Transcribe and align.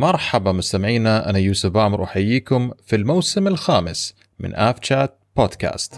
مرحبا 0.00 0.52
مستمعينا 0.52 1.30
أنا 1.30 1.38
يوسف 1.38 1.76
عامر 1.76 2.04
أحييكم 2.04 2.70
في 2.86 2.96
الموسم 2.96 3.46
الخامس 3.46 4.14
من 4.38 4.54
آف 4.54 4.76
شات 4.82 5.18
بودكاست. 5.36 5.94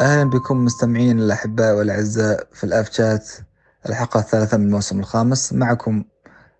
أهلا 0.00 0.30
بكم 0.30 0.64
مستمعين 0.64 1.18
الأحباء 1.18 1.76
والأعزاء 1.76 2.48
في 2.52 2.64
الآف 2.64 2.92
شات 2.92 3.28
الحلقة 3.88 4.20
الثالثة 4.20 4.56
من 4.56 4.66
الموسم 4.66 5.00
الخامس. 5.00 5.52
معكم 5.52 6.04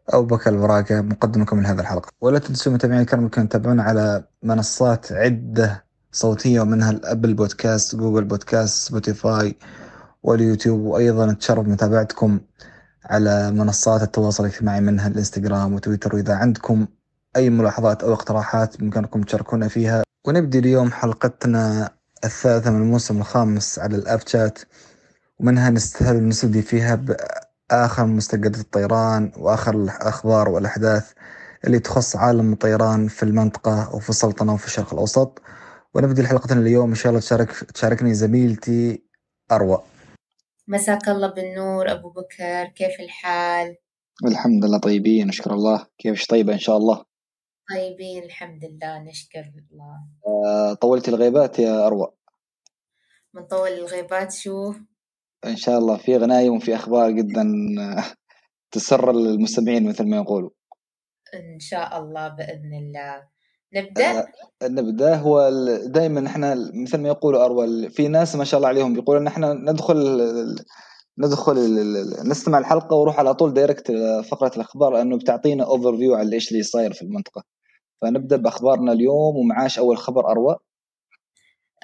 أبو 0.09 0.37
بكر 0.37 0.51
البراكة 0.51 1.01
مقدمكم 1.01 1.61
لهذه 1.61 1.81
الحلقة. 1.81 2.13
ولا 2.21 2.39
تنسوا 2.39 2.73
متابعين 2.73 3.01
الكرام 3.01 3.23
ممكن 3.23 3.49
تتابعونا 3.49 3.83
على 3.83 4.25
منصات 4.43 5.13
عدة 5.13 5.86
صوتية 6.17 6.61
ومنها 6.61 6.91
ال 6.91 6.98
Apple 6.98 7.35
Podcast 7.35 7.97
Google 7.97 8.25
Podcast 8.25 8.89
Spotify 8.89 9.57
واليوتيوب 10.23 10.81
وأيضا 10.81 11.27
نتشرف 11.27 11.67
متابعتكم 11.67 12.41
على 13.05 13.51
منصات 13.51 14.03
التواصل 14.03 14.45
الاجتماعي 14.45 14.81
منها 14.81 15.09
الإنستغرام 15.09 15.75
وتويتر. 15.75 16.17
وإذا 16.17 16.35
عندكم 16.35 16.87
أي 17.37 17.51
ملاحظات 17.51 18.03
أو 18.03 18.13
اقتراحات 18.13 18.77
بإمكانكم 18.81 19.23
تشاركونا 19.23 19.69
فيها. 19.69 20.03
ونبدي 20.27 20.59
اليوم 20.59 20.93
حلقتنا 20.93 21.91
الثالثة 22.25 22.71
من 22.71 22.81
الموسم 22.83 23.19
الخامس 23.19 23.79
على 23.79 23.97
الأب 23.97 24.21
شات 24.27 24.59
ومنها 25.39 25.71
نستهل 25.71 26.29
نستبدي 26.29 26.63
فيها 26.63 26.95
بآخر 27.71 28.07
مستجدات 28.07 28.61
الطيران 28.61 29.33
وآخر 29.37 29.75
الأخبار 29.75 30.49
والأحداث 30.49 31.13
اللي 31.65 31.79
تخص 31.79 32.17
عالم 32.17 32.53
الطيران 32.53 33.09
في 33.09 33.23
المنطقة 33.23 33.95
وفي 33.95 34.11
السلطنة 34.11 34.55
وفي 34.55 34.67
الشرق 34.67 34.93
الأوسط. 34.93 35.43
ونبدي 35.97 36.27
حلقتنا 36.27 36.61
اليوم 36.61 36.89
إن 36.89 36.95
شاء 36.95 37.11
الله 37.11 37.21
تشارك 37.21 37.51
تشاركني 37.51 38.15
زميلتي 38.15 39.03
أروى. 39.53 39.83
مساك 40.69 41.09
الله 41.09 41.29
بالنور 41.29 41.93
أبو 41.93 42.11
بكر. 42.11 42.65
كيف 42.65 43.01
الحال؟ 43.01 43.77
الحمد 44.27 44.65
لله 44.65 44.79
طيبين 44.79 45.27
نشكر 45.27 45.55
الله. 45.55 45.87
كيفش 45.99 46.27
طيبة 46.27 46.53
إن 46.53 46.59
شاء 46.59 46.77
الله؟ 46.77 47.05
طيبين 47.75 48.23
الحمد 48.23 48.65
لله. 48.65 48.99
نشكر 48.99 49.41
الله. 49.41 49.95
آه، 50.27 50.75
طولتي 50.75 51.11
الغيبات 51.11 51.59
يا 51.59 51.87
أروى. 51.87 52.13
من 53.35 53.47
طول 53.47 53.69
الغيبات 53.69 54.33
شو؟ 54.33 54.75
إن 55.47 55.57
شاء 55.57 55.79
الله 55.79 55.97
في 55.97 56.17
غنايم 56.17 56.57
وفي 56.57 56.75
أخبار 56.75 57.11
جدا 57.11 57.43
آه، 57.81 58.05
تسر 58.71 59.11
المستمعين 59.11 59.89
مثل 59.89 60.11
ما 60.11 60.17
يقولوا. 60.17 60.51
إن 61.35 61.59
شاء 61.59 61.99
الله 61.99 62.29
بإذن 62.29 62.75
الله. 62.75 63.36
نبدأ؟ 63.75 64.19
آه 64.19 64.27
نبدأ. 64.63 65.15
هو 65.17 65.51
دائما 65.87 66.27
إحنا 66.27 66.55
مثل 66.75 66.99
ما 66.99 67.09
يقولوا 67.09 67.45
أروى 67.45 67.89
في 67.89 68.09
ناس 68.09 68.37
ما 68.37 68.45
شاء 68.45 68.59
الله 68.59 68.69
عليهم 68.69 68.95
بيقولوا 68.95 69.23
إن 69.23 69.27
إحنا 69.27 69.53
ندخل 69.55 70.21
ندخل 71.19 71.57
نستمع 72.29 72.59
الحلقة 72.59 72.97
وروح 72.97 73.19
على 73.19 73.35
طول 73.35 73.55
direct 73.55 73.93
فقرة 74.31 74.53
الأخبار 74.57 74.93
لأنه 74.93 75.19
بتعطينا 75.19 75.65
overview 75.65 76.15
على 76.15 76.35
إيش 76.35 76.51
اللي 76.53 76.63
صاير 76.63 76.93
في 76.93 77.03
المنطقة. 77.03 77.43
فنبدأ 78.03 78.37
بأخبارنا 78.37 78.93
اليوم 78.93 79.37
ومعاش 79.37 79.79
أول 79.79 79.99
خبر 79.99 80.31
أروى. 80.31 80.57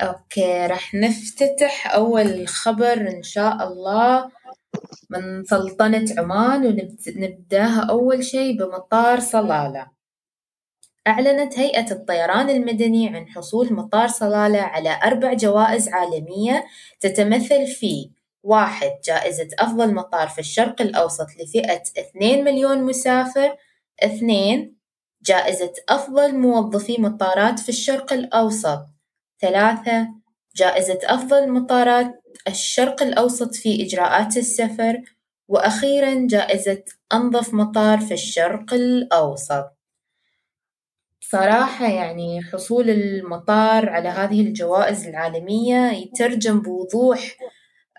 okay 0.01 0.67
راح 0.67 0.95
نفتتح 0.95 1.95
أول 1.95 2.49
خبر 2.49 2.93
إن 2.93 3.23
شاء 3.23 3.69
الله 3.69 4.31
من 5.11 5.45
سلطنة 5.45 6.05
عمان 6.19 6.67
ونبداها 6.67 7.87
أول 7.91 8.25
شيء 8.25 8.59
بمطار 8.59 9.21
صلالة. 9.21 9.87
أعلنت 11.07 11.59
هيئة 11.59 11.91
الطيران 11.91 12.51
المدني 12.51 13.09
عن 13.09 13.29
حصول 13.29 13.73
مطار 13.73 14.09
صلالة 14.09 14.61
على 14.61 15.01
أربع 15.05 15.33
جوائز 15.33 15.89
عالمية 15.89 16.65
تتمثل 17.01 17.67
في 17.67 18.11
واحد 18.43 18.91
جائزة 19.05 19.49
أفضل 19.59 19.95
مطار 19.95 20.29
في 20.29 20.39
الشرق 20.39 20.83
الأوسط 20.83 21.27
لفئة 21.41 21.83
اثنين 21.99 22.45
مليون 22.45 22.83
مسافر. 22.83 23.57
اثنين 24.05 24.77
جائزة 25.23 25.73
أفضل 25.89 26.39
موظفي 26.39 26.97
مطارات 27.01 27.59
في 27.59 27.69
الشرق 27.69 28.13
الأوسط. 28.13 28.87
ثلاثة 29.41 30.09
جائزة 30.57 30.99
أفضل 31.05 31.53
مطارات 31.53 32.23
الشرق 32.49 33.03
الأوسط 33.03 33.55
في 33.55 33.87
إجراءات 33.87 34.37
السفر. 34.37 35.03
وأخيرا 35.49 36.27
جائزة 36.27 36.83
أنظف 37.13 37.55
مطار 37.55 38.01
في 38.01 38.15
الشرق 38.15 38.75
الأوسط. 38.75 39.82
صراحة 41.33 41.87
يعني 41.87 42.43
حصول 42.43 42.91
المطار 42.91 43.89
على 43.89 44.09
هذه 44.09 44.41
الجوائز 44.41 45.07
العالمية 45.07 45.91
يترجم 45.91 46.61
بوضوح 46.61 47.37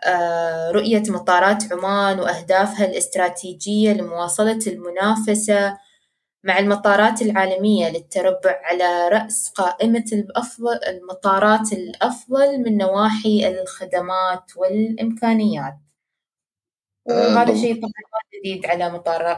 آه، 0.06 0.72
رؤية 0.72 1.04
مطارات 1.08 1.74
عمان 1.74 2.20
وأهدافها 2.20 2.86
الاستراتيجية 2.86 3.94
لمواصلة 3.94 4.60
المنافسة 4.68 5.78
مع 6.44 6.60
المطارات 6.60 7.22
العالمية 7.22 7.90
للتربع 7.90 8.60
على 8.64 9.08
رأس 9.08 9.50
قائمة 9.50 10.06
الأفضل 10.14 10.80
المطارات 10.88 11.74
الأفضل 11.74 12.58
من 12.58 12.78
نواحي 12.78 13.48
الخدمات 13.48 14.58
والإمكانيات. 14.58 15.76
وهذا 17.06 17.56
شيء 17.56 17.76
طبعا 17.76 18.22
جديد 18.40 18.66
على 18.66 18.90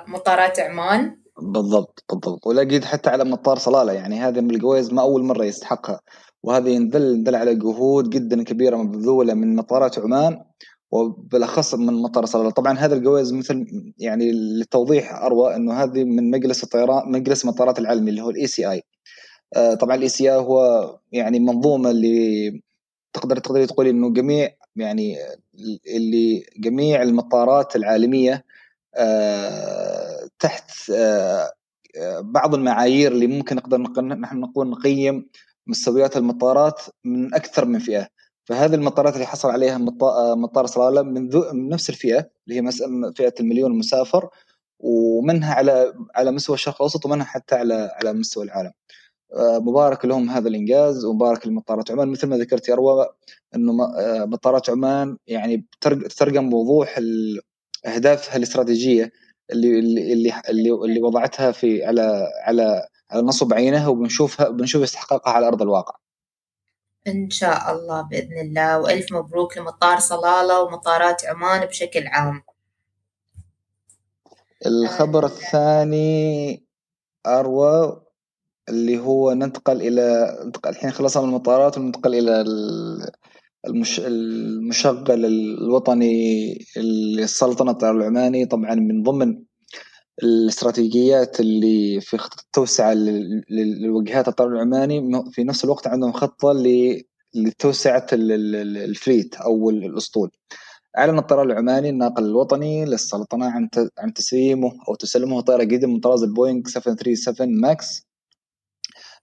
مطارات 0.07 0.59
عمان. 0.59 1.24
بالضبط 1.41 2.03
بالضبط. 2.09 2.47
ولقيت 2.47 2.85
حتى 2.85 3.09
على 3.09 3.23
مطار 3.23 3.57
صلالة 3.57 3.93
يعني 3.93 4.19
هذه 4.19 4.41
من 4.41 4.51
الجوائز 4.51 4.93
ما 4.93 5.01
أول 5.01 5.23
مرة 5.23 5.45
يستحقها. 5.45 5.99
وهذا 6.43 6.69
يندل 6.69 7.01
يندل 7.01 7.35
على 7.35 7.55
جهود 7.55 8.09
جدا 8.09 8.43
كبيرة 8.43 8.77
مبذولة 8.77 9.33
من 9.33 9.55
مطارات 9.55 9.99
عمان 9.99 10.41
وبالأخص 10.91 11.75
من 11.75 11.93
مطار 11.93 12.25
صلالة. 12.25 12.49
طبعا 12.49 12.77
هذا 12.77 12.95
الجوائز 12.95 13.33
مثل 13.33 13.65
يعني 13.97 14.31
للتوضيح 14.31 15.13
أروى 15.13 15.55
إنه 15.55 15.73
هذه 15.73 16.03
من 16.03 16.31
مجلس 16.31 16.63
الطيران 16.63 17.11
مجلس 17.11 17.43
المطارات 17.43 17.79
العالمي 17.79 18.09
اللي 18.09 18.21
هو 18.21 18.29
ال 18.29 18.47
ACI 18.47 18.83
طبعا 19.79 19.95
ال 19.95 20.09
ACI 20.09 20.37
هو 20.37 20.99
يعني 21.11 21.39
منظومة 21.39 21.91
اللي 21.91 22.61
تقدر 23.13 23.37
تقدري 23.39 23.65
تقولي 23.67 23.89
إنه 23.89 24.13
جميع 24.13 24.49
يعني 24.75 25.17
اللي 25.87 26.45
جميع 26.57 27.01
المطارات 27.01 27.75
العالمية 27.75 28.45
آه، 28.95 29.94
تحت 30.39 30.89
آه، 30.91 31.51
آه، 31.97 32.19
بعض 32.21 32.55
المعايير 32.55 33.11
اللي 33.11 33.27
ممكن 33.27 33.55
نقدر 33.55 33.77
نحن 34.01 34.39
نقول 34.39 34.69
نقيم 34.69 35.29
مستويات 35.67 36.17
المطارات 36.17 36.81
من 37.03 37.33
أكثر 37.33 37.65
من 37.65 37.79
فئة. 37.79 38.07
فهذه 38.45 38.75
المطارات 38.75 39.13
اللي 39.13 39.25
حصل 39.25 39.49
عليها 39.49 39.77
مطار 40.35 40.65
صلاله 40.65 41.01
من, 41.01 41.29
من 41.53 41.69
نفس 41.69 41.89
الفئة 41.89 42.29
اللي 42.47 42.61
هي 42.61 42.71
فئة 43.15 43.33
المليون 43.39 43.77
مسافر 43.77 44.29
ومنها 44.79 45.53
على 45.53 45.93
على 46.15 46.31
مستوى 46.31 46.53
الشرق 46.55 46.75
الأوسط 46.75 47.05
ومنها 47.05 47.25
حتى 47.25 47.55
على 47.55 47.91
على 47.95 48.13
مستوى 48.13 48.43
العالم. 48.43 48.71
مبارك 49.39 50.05
لهم 50.05 50.29
هذا 50.29 50.47
الإنجاز 50.47 51.05
ومبارك 51.05 51.47
لمطارات 51.47 51.91
عمان. 51.91 52.07
مثل 52.07 52.27
ما 52.27 52.37
ذكرت 52.37 52.69
يا 52.69 52.73
اروى 52.73 53.07
إنه 53.55 53.73
مطارات 54.25 54.69
عمان 54.69 55.17
يعني 55.27 55.65
تترجم 55.81 56.49
بوضوح 56.49 56.99
أهدافها 57.85 58.37
الاستراتيجية. 58.37 59.11
اللي 59.51 59.79
اللي 59.79 60.41
اللي 60.49 60.71
اللي 60.71 61.01
وضعتها 61.01 61.51
في 61.51 61.85
على 61.85 62.27
على 62.43 62.87
على 63.11 63.21
نصب 63.21 63.53
عينها 63.53 63.87
وبنشوفها 63.87 64.49
بنشوف 64.49 64.83
استحقاقها 64.83 65.33
على 65.33 65.47
أرض 65.47 65.61
الواقع. 65.61 65.95
إن 67.07 67.29
شاء 67.29 67.71
الله 67.71 68.01
بإذن 68.01 68.39
الله 68.39 68.79
وألف 68.79 69.13
مبروك 69.13 69.57
لمطار 69.57 69.99
صلالة 69.99 70.61
ومطارات 70.61 71.25
عمان 71.25 71.65
بشكل 71.65 72.07
عام. 72.07 72.43
الخبر 74.65 75.23
آه. 75.23 75.27
الثاني 75.27 76.65
أروى 77.27 78.01
اللي 78.69 78.99
هو 78.99 79.33
ننتقل 79.33 79.81
إلى 79.81 80.35
الحين 80.65 80.91
خلصنا 80.91 81.23
من 81.23 81.29
المطارات 81.29 81.77
وننتقل 81.77 82.15
إلى 82.15 82.43
المش... 83.67 83.99
المشغل 83.99 85.25
الوطني 85.25 86.57
للسلطنة 86.77 87.91
العماني 87.91 88.45
طبعا 88.45 88.75
من 88.75 89.03
ضمن 89.03 89.43
الاستراتيجيات 90.23 91.39
اللي 91.39 92.01
في 92.01 92.17
خطة 92.17 92.41
التوسعة 92.41 92.93
للوجهات 93.49 94.27
الطيران 94.27 94.53
العماني 94.53 95.23
في 95.31 95.43
نفس 95.43 95.65
الوقت 95.65 95.87
عندهم 95.87 96.11
خطة 96.11 96.53
لتوسعة 97.35 98.07
الفليت 98.13 99.35
أو 99.35 99.69
الأسطول. 99.69 100.31
أعلن 100.97 101.17
الطيران 101.17 101.51
العماني 101.51 101.89
الناقل 101.89 102.25
الوطني 102.25 102.85
للسلطنة 102.85 103.45
عن 103.45 103.69
عن 103.97 104.13
تسليمه 104.13 104.71
أو 104.89 104.95
تسلمه 104.95 105.41
طائرة 105.41 105.63
جديدة 105.63 105.87
من 105.87 105.99
طراز 105.99 106.23
البوينغ 106.23 106.67
737 106.67 107.61
ماكس 107.61 108.07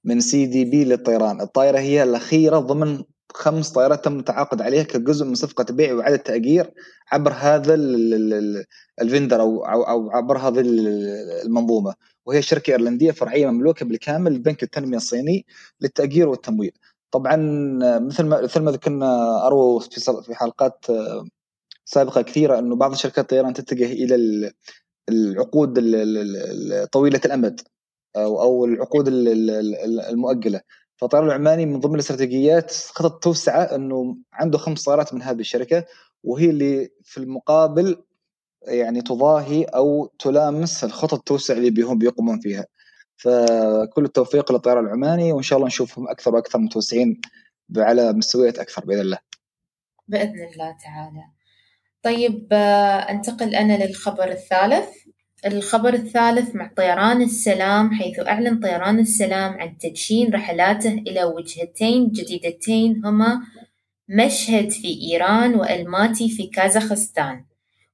من 0.04 0.20
CDB 0.20 0.84
للطيران. 0.84 1.40
الطائرة 1.40 1.78
هي 1.78 2.02
الأخيرة 2.02 2.58
ضمن 2.58 3.02
خمس 3.34 3.70
طائرات 3.72 4.04
تم 4.04 4.18
التعاقد 4.18 4.62
عليها 4.62 4.82
كجزء 4.82 5.24
من 5.26 5.34
صفقة 5.34 5.64
بيع 5.70 5.94
وإعادة 5.94 6.16
تأجير 6.16 6.70
عبر 7.12 7.32
هذا 7.32 7.74
ال 9.00 9.06
vendor 9.06 9.40
أو 9.40 9.64
أو 9.64 10.10
عبر 10.10 10.38
هذه 10.38 10.60
المنظومة 11.44 11.94
وهي 12.26 12.42
شركة 12.42 12.70
إيرلندية 12.70 13.10
فرعية 13.10 13.46
مملوكة 13.50 13.86
بالكامل 13.86 14.32
لبنك 14.34 14.62
التنمية 14.62 14.96
الصيني 14.96 15.46
للتأجير 15.80 16.28
والتمويل. 16.28 16.72
طبعا 17.10 17.36
مثل 17.98 18.24
ما 18.24 18.42
مثل 18.42 18.60
ما 18.60 18.70
ذكرنا 18.70 19.46
أروى 19.46 19.80
في 20.26 20.34
حلقات 20.34 20.86
سابقة 21.84 22.22
كثيرة 22.22 22.58
أنه 22.58 22.76
بعض 22.76 22.94
شركات 22.94 23.18
الطيران 23.18 23.52
تتجه 23.52 23.92
إلى 23.92 24.52
العقود 25.08 25.74
طويلة 26.92 27.20
الأمد 27.24 27.60
أو 28.16 28.42
أو 28.42 28.64
العقود 28.64 29.08
المؤجلة 29.08 30.60
فالطيران 31.02 31.26
العماني 31.26 31.66
من 31.66 31.80
ضمن 31.80 31.94
الاستراتيجيات 31.94 32.72
خطط 32.72 33.22
توسعة 33.22 33.62
إنه 33.62 34.16
عنده 34.32 34.58
خمس 34.58 34.84
طائرات 34.84 35.14
من 35.14 35.22
هذه 35.22 35.40
الشركة 35.40 35.84
وهي 36.24 36.50
اللي 36.50 36.90
في 37.04 37.18
المقابل 37.18 38.04
يعني 38.62 39.02
تضاهي 39.02 39.64
أو 39.64 40.12
تلامس 40.18 40.84
الخطط 40.84 41.14
التوسع 41.14 41.54
اللي 41.54 41.70
بيهم 41.70 41.98
بيقومون 41.98 42.40
فيها. 42.40 42.66
فكل 43.16 44.04
التوفيق 44.04 44.52
للطيران 44.52 44.84
العماني 44.84 45.32
وإن 45.32 45.42
شاء 45.42 45.56
الله 45.56 45.66
نشوفهم 45.66 46.08
أكثر 46.08 46.34
وأكثر 46.34 46.58
متوسعين 46.58 47.20
على 47.76 48.12
مستويات 48.12 48.58
أكثر 48.58 48.84
بإذن 48.84 49.00
الله. 49.00 49.18
بإذن 50.08 50.48
الله 50.52 50.76
تعالى. 50.84 51.24
طيب 52.02 52.48
آه، 52.52 53.10
أنتقل 53.10 53.54
أنا 53.54 53.84
للخبر 53.84 54.28
الثالث. 54.28 54.88
الخبر 55.46 55.94
الثالث 55.94 56.54
مع 56.54 56.70
طيران 56.76 57.22
السلام 57.22 57.94
حيث 57.94 58.18
أعلن 58.20 58.60
طيران 58.60 58.98
السلام 58.98 59.52
عن 59.52 59.78
تدشين 59.78 60.34
رحلاته 60.34 60.92
إلى 60.92 61.24
وجهتين 61.24 62.08
جديدتين 62.08 63.02
هما 63.04 63.40
مشهد 64.08 64.70
في 64.70 65.00
إيران 65.02 65.54
وألماتي 65.54 66.28
في 66.28 66.46
كازاخستان. 66.46 67.44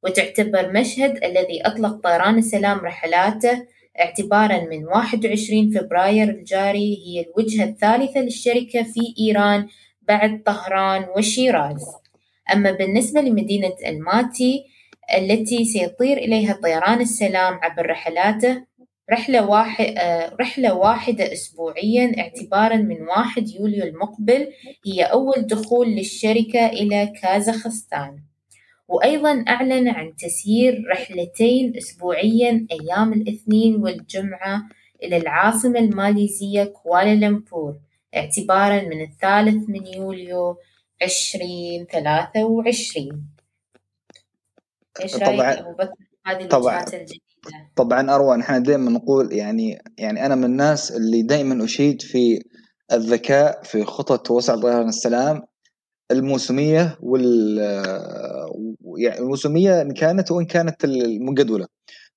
وتعتبر 0.02 0.72
مشهد 0.72 1.24
الذي 1.24 1.62
أطلق 1.66 2.00
طيران 2.00 2.38
السلام 2.38 2.78
رحلاته 2.78 3.66
اعتبارا 4.00 4.60
من 4.60 4.84
21 4.84 5.70
فبراير 5.70 6.28
الجاري 6.28 6.96
هي 7.06 7.24
الوجهة 7.26 7.64
الثالثة 7.64 8.20
للشركة 8.20 8.82
في 8.82 9.14
إيران 9.20 9.68
بعد 10.02 10.42
طهران 10.46 11.06
وشيراز. 11.16 11.86
أما 12.52 12.70
بالنسبة 12.70 13.20
لمدينة 13.20 13.74
ألماتي 13.86 14.64
التي 15.16 15.64
سيطير 15.64 16.16
إليها 16.16 16.58
طيران 16.62 17.00
السلام 17.00 17.54
عبر 17.62 17.90
رحلاته 17.90 18.64
رحلة, 19.12 19.46
واحد 19.46 19.94
آه، 19.98 20.36
رحلة 20.40 20.74
واحدة 20.74 21.32
أسبوعيا 21.32 22.12
اعتبارا 22.18 22.76
من 22.76 23.02
1 23.02 23.48
يوليو 23.48 23.84
المقبل 23.84 24.48
هي 24.86 25.02
أول 25.02 25.46
دخول 25.46 25.88
للشركة 25.88 26.66
إلى 26.66 27.12
كازاخستان. 27.22 28.18
وأيضا 28.88 29.44
أعلن 29.48 29.88
عن 29.88 30.16
تسيير 30.16 30.84
رحلتين 30.92 31.76
أسبوعيا 31.76 32.66
أيام 32.70 33.12
الاثنين 33.12 33.76
والجمعة 33.76 34.62
إلى 35.02 35.16
العاصمة 35.16 35.78
الماليزية 35.78 36.64
كوالالمبور 36.64 37.76
اعتبارا 38.16 38.82
من 38.82 39.02
الثالث 39.02 39.68
من 39.68 39.86
يوليو 39.86 40.56
2023 41.02 43.37
إيش 45.02 45.16
رأيك 45.16 45.64
طبعا 46.50 46.84
طبعا 47.76 48.14
اروى 48.14 48.36
نحن 48.36 48.62
دائما 48.62 48.90
نقول 48.90 49.32
يعني 49.32 49.82
يعني 49.98 50.26
أنا 50.26 50.34
من 50.34 50.44
الناس 50.44 50.92
اللي 50.92 51.22
دائما 51.22 51.64
أشيد 51.64 52.02
في 52.02 52.42
الذكاء 52.92 53.62
في 53.62 53.84
خطط 53.84 54.26
توسع 54.26 54.56
طيران 54.56 54.88
السلام. 54.88 55.42
الموسمية 56.10 56.98
وال 57.02 57.58
يعني 58.98 59.18
الموسمية 59.18 59.82
إن 59.82 59.92
كانت 59.92 60.30
وإن 60.30 60.46
كانت 60.46 60.84
المجدولة. 60.84 61.66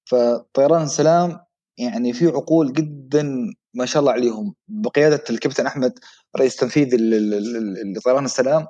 فطيران 0.05 0.83
السلام 0.83 1.39
يعني 1.77 2.13
في 2.13 2.27
عقول 2.27 2.73
جدا 2.73 3.53
ما 3.73 3.85
شاء 3.85 3.99
الله 3.99 4.11
عليهم. 4.11 4.55
بقيادة 4.67 5.23
الكابتن 5.29 5.65
أحمد 5.65 5.99
رئيس 6.37 6.55
تنفيذي 6.55 6.97
لطيران 7.95 8.25
السلام 8.25 8.67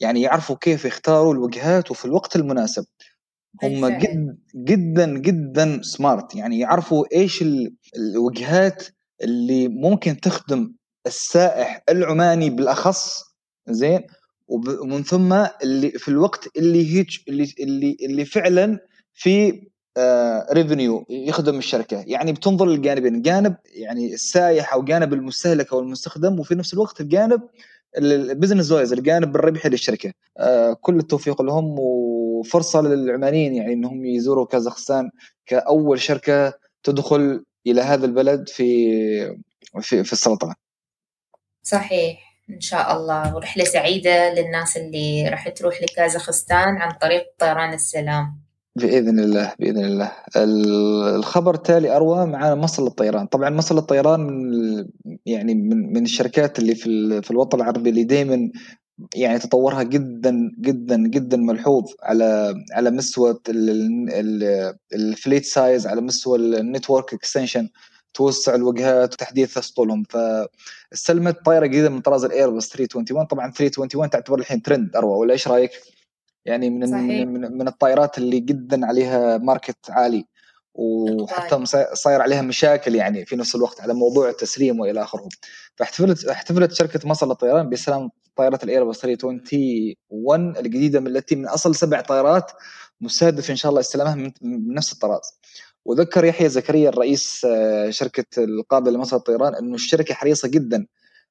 يعني 0.00 0.22
يعرفوا 0.22 0.56
كيف 0.56 0.84
يختاروا 0.84 1.32
الوجهات 1.34 1.90
وفي 1.90 2.04
الوقت 2.04 2.36
المناسب. 2.36 2.84
هم 3.62 3.88
جد 3.88 4.38
جدا 4.56 5.18
جدا 5.18 5.82
سمارت 5.82 6.34
يعني 6.34 6.58
يعرفوا 6.58 7.04
إيش 7.12 7.44
الوجهات 7.96 8.84
اللي 9.22 9.68
ممكن 9.68 10.20
تخدم 10.20 10.74
السائح 11.06 11.82
العماني 11.88 12.50
بالأخص 12.50 13.22
زين؟ 13.68 14.00
ومن 14.48 15.02
ثم 15.02 15.32
اللي 15.62 15.90
في 15.90 16.08
الوقت 16.08 16.48
اللي 16.56 16.96
هيك 16.96 17.08
اللي 17.28 17.54
اللي 17.60 17.96
اللي 18.02 18.24
فعلا 18.24 18.78
في 19.14 19.62
revenue 20.52 20.98
آه 20.98 21.04
يخدم 21.10 21.58
الشركة. 21.58 22.04
يعني 22.06 22.32
بتنظر 22.32 22.66
للجانبين. 22.66 23.22
جانب 23.22 23.56
يعني 23.74 24.14
السايح 24.14 24.74
أو 24.74 24.82
جانب 24.84 25.12
المستهلك 25.12 25.72
أو 25.72 25.80
المستخدم 25.80 26.40
وفي 26.40 26.54
نفس 26.54 26.74
الوقت 26.74 27.00
الجانب 27.00 27.40
ال 27.98 28.06
business 28.06 28.72
wise 28.72 28.92
الجانب 28.92 29.36
الربحي 29.36 29.68
للشركة. 29.68 30.12
آه 30.38 30.72
كل 30.72 30.98
التوفيق 30.98 31.42
لهم 31.42 31.78
وفرصة 32.38 32.80
للعمانيين 32.82 33.54
يعني 33.54 33.72
إنهم 33.72 34.06
يزوروا 34.06 34.46
كازاخستان 34.46 35.10
كأول 35.46 36.00
شركة 36.00 36.52
تدخل 36.82 37.44
إلى 37.66 37.80
هذا 37.80 38.06
البلد 38.06 38.48
في 38.48 38.66
في 39.80 40.04
في 40.04 40.12
السلطنة. 40.12 40.54
صحيح 41.62 42.34
إن 42.50 42.60
شاء 42.60 42.96
الله. 42.96 43.36
ورحلة 43.36 43.64
سعيدة 43.64 44.34
للناس 44.34 44.76
اللي 44.76 45.28
راح 45.28 45.48
تروح 45.48 45.82
لكازاخستان 45.82 46.76
عن 46.76 46.92
طريق 47.00 47.22
طيران 47.38 47.74
السلام. 47.74 48.44
بإذن 48.76 49.18
الله 49.18 49.54
بإذن 49.58 49.84
الله. 49.84 50.12
الخبر 51.16 51.54
التالي 51.54 51.96
أروى 51.96 52.26
معنا 52.26 52.54
مصر 52.54 52.86
للطيران. 52.86 53.26
طبعا 53.26 53.50
مصر 53.50 53.78
للطيران 53.78 54.20
من 54.20 54.86
يعني 55.26 55.54
من 55.54 55.92
من 55.92 56.02
الشركات 56.02 56.58
اللي 56.58 56.74
في 56.74 57.22
في 57.22 57.30
الوطن 57.30 57.60
العربي 57.60 57.90
اللي 57.90 58.04
دائما 58.04 58.50
يعني 59.14 59.38
تطورها 59.38 59.82
جدا 59.82 60.52
جدا 60.60 60.96
جدا 60.96 61.36
ملحوظ 61.36 61.84
على 62.02 62.54
على 62.72 62.90
مستوى 62.90 63.40
ال 64.94 65.02
fleet 65.02 65.44
size 65.44 65.86
على 65.86 66.00
مستوى 66.00 66.38
ال 66.38 66.47
network 66.47 67.14
extension 67.14 67.68
توسع 68.14 68.54
الوجهات 68.54 69.14
وتحديث 69.14 69.58
أسطولهم. 69.58 70.02
فاستلمت 70.02 71.44
طائره 71.44 71.66
جديدة 71.66 71.88
من 71.88 72.00
طراز 72.00 72.24
الايرباص 72.24 72.68
321 72.68 73.26
طبعا 73.26 73.50
321 73.50 74.10
تعتبر 74.10 74.38
الحين 74.38 74.62
ترند 74.62 74.96
اروى 74.96 75.18
ولا 75.18 75.32
إيش 75.32 75.48
رأيك؟ 75.48 75.70
يعني 76.44 76.70
من 76.70 76.86
صحيح. 76.86 77.26
من, 77.26 77.58
من 77.58 77.68
الطائرات 77.68 78.18
اللي 78.18 78.40
جدا 78.40 78.86
عليها 78.86 79.38
ماركت 79.38 79.90
عالي. 79.90 80.26
وحتى 80.74 81.64
صاير 81.92 82.22
عليها 82.22 82.42
مشاكل 82.42 82.94
يعني 82.94 83.26
في 83.26 83.36
نفس 83.36 83.54
الوقت 83.54 83.80
على 83.80 83.94
موضوع 83.94 84.28
التسليم 84.28 84.80
وإلى 84.80 85.02
آخره. 85.02 85.28
فاحتفلت 85.76 86.24
احتفلت 86.24 86.72
شركة 86.72 87.08
مصر 87.08 87.26
للطيران 87.26 87.68
باستلام 87.68 88.10
طائره 88.36 88.58
الايرباص 88.62 89.00
321 89.00 90.56
الجديدة 90.56 91.00
من 91.00 91.06
التي 91.06 91.36
من 91.36 91.48
أصل 91.48 91.74
سبع 91.74 92.00
طائرات 92.00 92.52
مستهدف 93.00 93.50
إن 93.50 93.56
شاء 93.56 93.70
الله 93.70 93.80
استلامها 93.80 94.14
من 94.42 94.74
نفس 94.74 94.92
الطراز 94.92 95.40
وذكر 95.84 96.24
يحيى 96.24 96.48
زكريا 96.48 96.88
الرئيس 96.88 97.44
آه، 97.44 97.90
شركة 97.90 98.44
القابله 98.44 98.92
لمصر 98.92 99.16
الطيران 99.16 99.54
إنه 99.54 99.74
الشركة 99.74 100.14
حريصة 100.14 100.48
جدا 100.48 100.86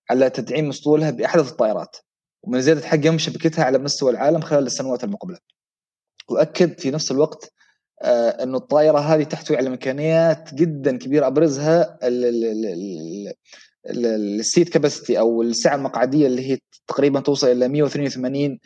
على 0.10 0.30
تدعيم 0.30 0.70
اسطولها 0.70 1.12
بأحدث 1.12 1.52
الطائرات 1.52 1.98
ومن 2.44 2.62
زيادة 2.62 2.88
حجم 2.88 3.18
شبكتها 3.18 3.66
على 3.66 3.78
مستوى 3.78 4.12
العالم 4.12 4.42
خلال 4.42 4.66
السنوات 4.66 5.04
المقبلة. 5.04 5.38
وأكد 6.30 6.80
في 6.80 6.92
نفس 6.92 7.12
الوقت 7.12 7.54
آه، 8.02 8.44
إنه 8.44 8.58
الطائرة 8.58 9.00
هذه 9.00 9.24
تحتوي 9.24 9.58
على 9.58 9.68
إمكانيات 9.68 10.54
جدا 10.54 10.98
كبيرة 10.98 11.28
أبرزها 11.28 11.98
ال 13.88 14.04
seat 14.04 14.70
capacity 14.70 15.20
أو 15.20 15.42
السعة 15.42 15.76
المقعدية 15.76 16.28
اللي 16.28 16.52
هي 16.52 16.60
تقريبا 16.88 17.20
توصل 17.20 17.48
إلى 17.48 17.68
182 17.68 18.60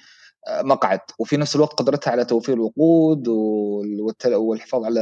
آه، 0.48 0.62
مقعد. 0.62 1.00
وفي 1.20 1.38
نفس 1.38 1.56
الوقت 1.56 1.80
قدرتها 1.80 2.12
على 2.12 2.26
توفير 2.26 2.56
الوقود 2.56 3.28
والحفاظ 4.28 4.86
على 4.86 5.02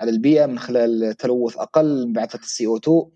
على 0.00 0.10
البيئة 0.10 0.46
من 0.46 0.58
خلال 0.58 1.14
تلوث 1.16 1.56
أقل 1.56 2.12
بعثه 2.12 2.38
ال 2.38 2.66
CO2 2.66 3.10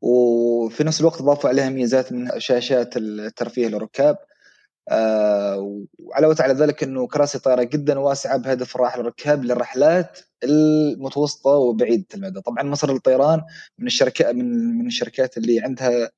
وفي 0.00 0.84
نفس 0.84 1.00
الوقت 1.00 1.22
ضافوا 1.22 1.50
عليها 1.50 1.70
ميزات 1.70 2.12
من 2.12 2.40
شاشات 2.40 2.96
الترفيه 2.96 3.68
للركاب. 3.68 4.16
آه 4.88 5.86
وعلاوة 5.98 6.36
على 6.40 6.54
ذلك 6.54 6.82
إنه 6.82 7.06
كراسي 7.06 7.38
طائرة 7.38 7.62
جدا 7.62 7.98
واسعة 7.98 8.36
بهدف 8.38 8.76
الركاب 8.76 9.44
للرحلات 9.44 10.18
المتوسطة 10.44 11.50
وبعيدة 11.50 12.06
المدى، 12.14 12.40
طبعا 12.40 12.62
مصر 12.62 12.92
للطيران 12.92 13.42
من 13.78 13.86
الشركات 13.86 14.34
من 14.34 14.78
من 14.78 14.86
الشركات 14.86 15.36
اللي 15.36 15.60
عندها 15.60 16.10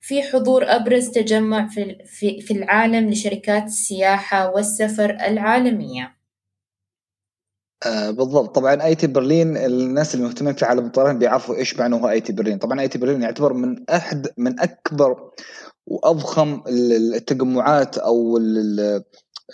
في 0.00 0.22
حضور 0.22 0.64
أبرز 0.64 1.08
تجمع 1.10 1.68
في, 1.68 2.40
في 2.40 2.50
العالم 2.50 3.10
لشركات 3.10 3.64
السياحة 3.64 4.50
والسفر 4.50 5.10
العالمية. 5.10 6.16
آه 7.86 8.10
بالضبط. 8.10 8.54
طبعا 8.54 8.84
ITB 8.84 9.06
Berlin 9.06 9.56
الناس 9.56 10.14
المهتمين 10.14 10.54
في 10.54 10.64
عالم 10.64 10.86
الطيران 10.86 11.18
بيعرفوا 11.18 11.56
إيش 11.56 11.76
معنى 11.76 11.96
هو 11.96 12.08
ITB 12.08 12.32
Berlin. 12.32 12.58
طبعا 12.58 12.80
ITB 12.80 12.98
Berlin 12.98 13.22
يعتبر 13.22 13.52
من 13.52 13.90
احد 13.90 14.28
من 14.36 14.60
أكبر 14.60 15.30
وأضخم 15.86 16.62
التجمعات 17.14 17.98
أو 17.98 18.38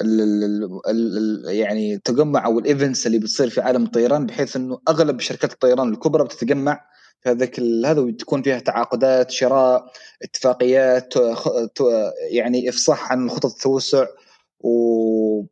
ال 0.01 0.21
ال 0.21 0.81
ال 0.87 1.55
يعني 1.55 1.99
تجمع 1.99 2.47
أو 2.47 2.59
ال 2.59 2.66
events 2.66 3.07
اللي 3.07 3.19
بتصير 3.19 3.51
في 3.51 3.61
عالم 3.61 3.85
الطيران 3.85 4.27
بحيث 4.27 4.57
إنه 4.57 4.81
أغلب 4.89 5.21
شركات 5.21 5.53
الطيران 5.53 5.93
الكبرى 5.93 6.25
بتتجمع 6.25 6.81
في 7.21 7.29
هذاك 7.29 7.61
هذا 7.61 8.01
وتكون 8.01 8.43
فيها 8.43 8.59
تعاقدات 8.59 9.31
شراء 9.31 9.93
اتفاقيات 10.23 11.15
يعني 12.31 12.69
إفصاح 12.69 13.13
عن 13.13 13.31
خطط 13.31 13.53
التوسع 13.53 14.07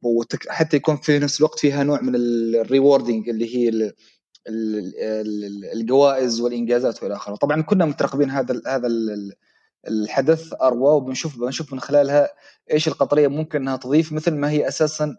وحتى 0.02 0.76
يكون 0.76 0.96
في 0.96 1.18
نفس 1.18 1.40
الوقت 1.40 1.58
فيها 1.58 1.84
نوع 1.84 2.00
من 2.00 2.12
ال 2.14 2.26
rewarding 2.26 3.28
اللي 3.28 3.56
هي 3.56 3.92
الجوائز 5.74 6.40
والإنجازات 6.40 7.02
وإلى 7.02 7.14
آخره. 7.14 7.36
طبعا 7.36 7.62
كنا 7.62 7.84
مترقبين 7.84 8.30
هذا 8.30 8.60
هذا 8.66 8.88
الحدث 9.88 10.54
أروى 10.62 10.94
وبنشوف 10.94 11.40
بنشوف 11.40 11.72
من 11.72 11.80
خلالها 11.80 12.28
إيش 12.72 12.88
القطرية 12.88 13.28
ممكن 13.28 13.60
إنها 13.60 13.76
تضيف 13.76 14.12
مثل 14.12 14.34
ما 14.34 14.50
هي 14.50 14.68
أساسا 14.68 15.16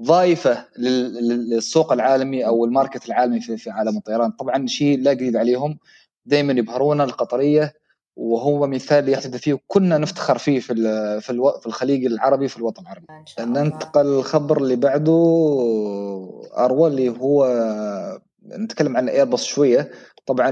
ضايفة 0.00 0.64
للسوق 0.78 1.92
العالمي 1.92 2.46
أو 2.46 2.64
ال 2.64 2.70
market 2.70 3.06
العالمي 3.06 3.40
في, 3.40 3.56
في 3.56 3.70
عالم 3.70 3.96
الطيران. 3.96 4.30
طبعا 4.30 4.66
شيء 4.66 4.98
لا 4.98 5.12
جديد 5.12 5.36
عليهم. 5.36 5.78
دائما 6.26 6.52
يبهرون 6.52 7.00
القطرية 7.00 7.72
وهو 8.16 8.66
مثال 8.66 9.08
يحتذى 9.08 9.38
فيه 9.38 9.52
وكنا 9.52 9.98
نفتخر 9.98 10.38
فيه 10.38 10.60
في 10.60 10.74
في. 11.20 11.52
في 11.60 11.66
الخليج 11.66 12.06
العربي 12.06 12.48
في 12.48 12.56
الوطن 12.56 12.82
العربي. 12.82 13.06
ننتقل 13.40 14.06
الخبر 14.06 14.56
اللي 14.56 14.76
بعده 14.76 15.12
أروى 16.58 16.88
اللي 16.90 17.08
هو 17.08 17.46
نتكلم 18.46 18.96
عن 18.96 19.08
ايرباص 19.08 19.44
شوية. 19.44 19.90
طبعا 20.26 20.50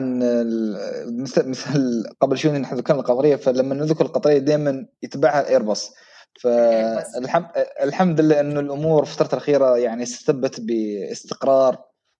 مثل 1.07 1.49
مثل 1.49 2.05
قبل 2.21 2.39
شوي 2.39 2.59
نحن 2.59 2.77
ذكرنا 2.77 3.00
القطرية 3.00 3.37
فلما 3.37 3.75
نذكر 3.75 4.05
القطرية 4.05 4.39
دائما 4.39 4.87
يتبعها 5.03 5.41
الايرباص 5.41 5.95
فالحمد 6.41 8.21
لله 8.21 8.41
إنه 8.41 8.61
الأمور 8.61 9.05
في 9.05 9.12
الفترة 9.12 9.39
الأخيرة 9.39 9.79
يعني 9.79 10.03
استثبت 10.03 10.61
باستقرار 10.61 11.79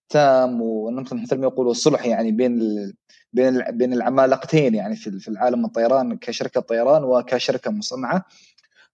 تام 0.09 0.63
ومثل 0.63 1.39
ما 1.39 1.47
يقولوا 1.47 1.71
الصلح 1.71 2.07
يعني 2.07 2.33
بين 2.33 2.61
بين 3.33 3.63
بين 3.71 3.93
العمالقتين 3.93 4.75
يعني 4.75 4.97
في 4.97 5.19
في 5.19 5.29
العالم 5.29 5.65
الطيران 5.65 6.17
كشركة 6.19 6.61
طيران 6.61 7.05
وكشركة 7.05 7.71
مصنعة. 7.71 8.25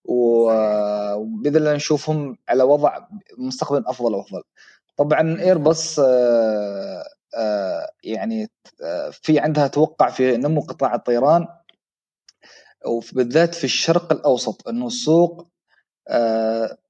وبإذن 0.05 1.57
الله 1.57 1.75
نشوفهم 1.75 2.37
على 2.49 2.63
وضع 2.63 2.99
مستقبل 3.39 3.85
أفضل 3.87 4.15
وأفضل. 4.15 4.43
طبعا 4.97 5.41
ايرباص 5.41 6.01
يعني 8.05 8.51
آه، 8.83 9.11
في 9.11 9.39
عندها 9.39 9.67
توقع 9.67 10.11
في 10.11 10.37
نمو 10.37 10.61
قطاع 10.61 10.95
الطيران 10.95 11.47
وبالذات 12.87 13.55
في 13.55 13.65
الشرق 13.65 14.13
الأوسط 14.13 14.69
إنه 14.69 14.87
السوق 14.87 15.49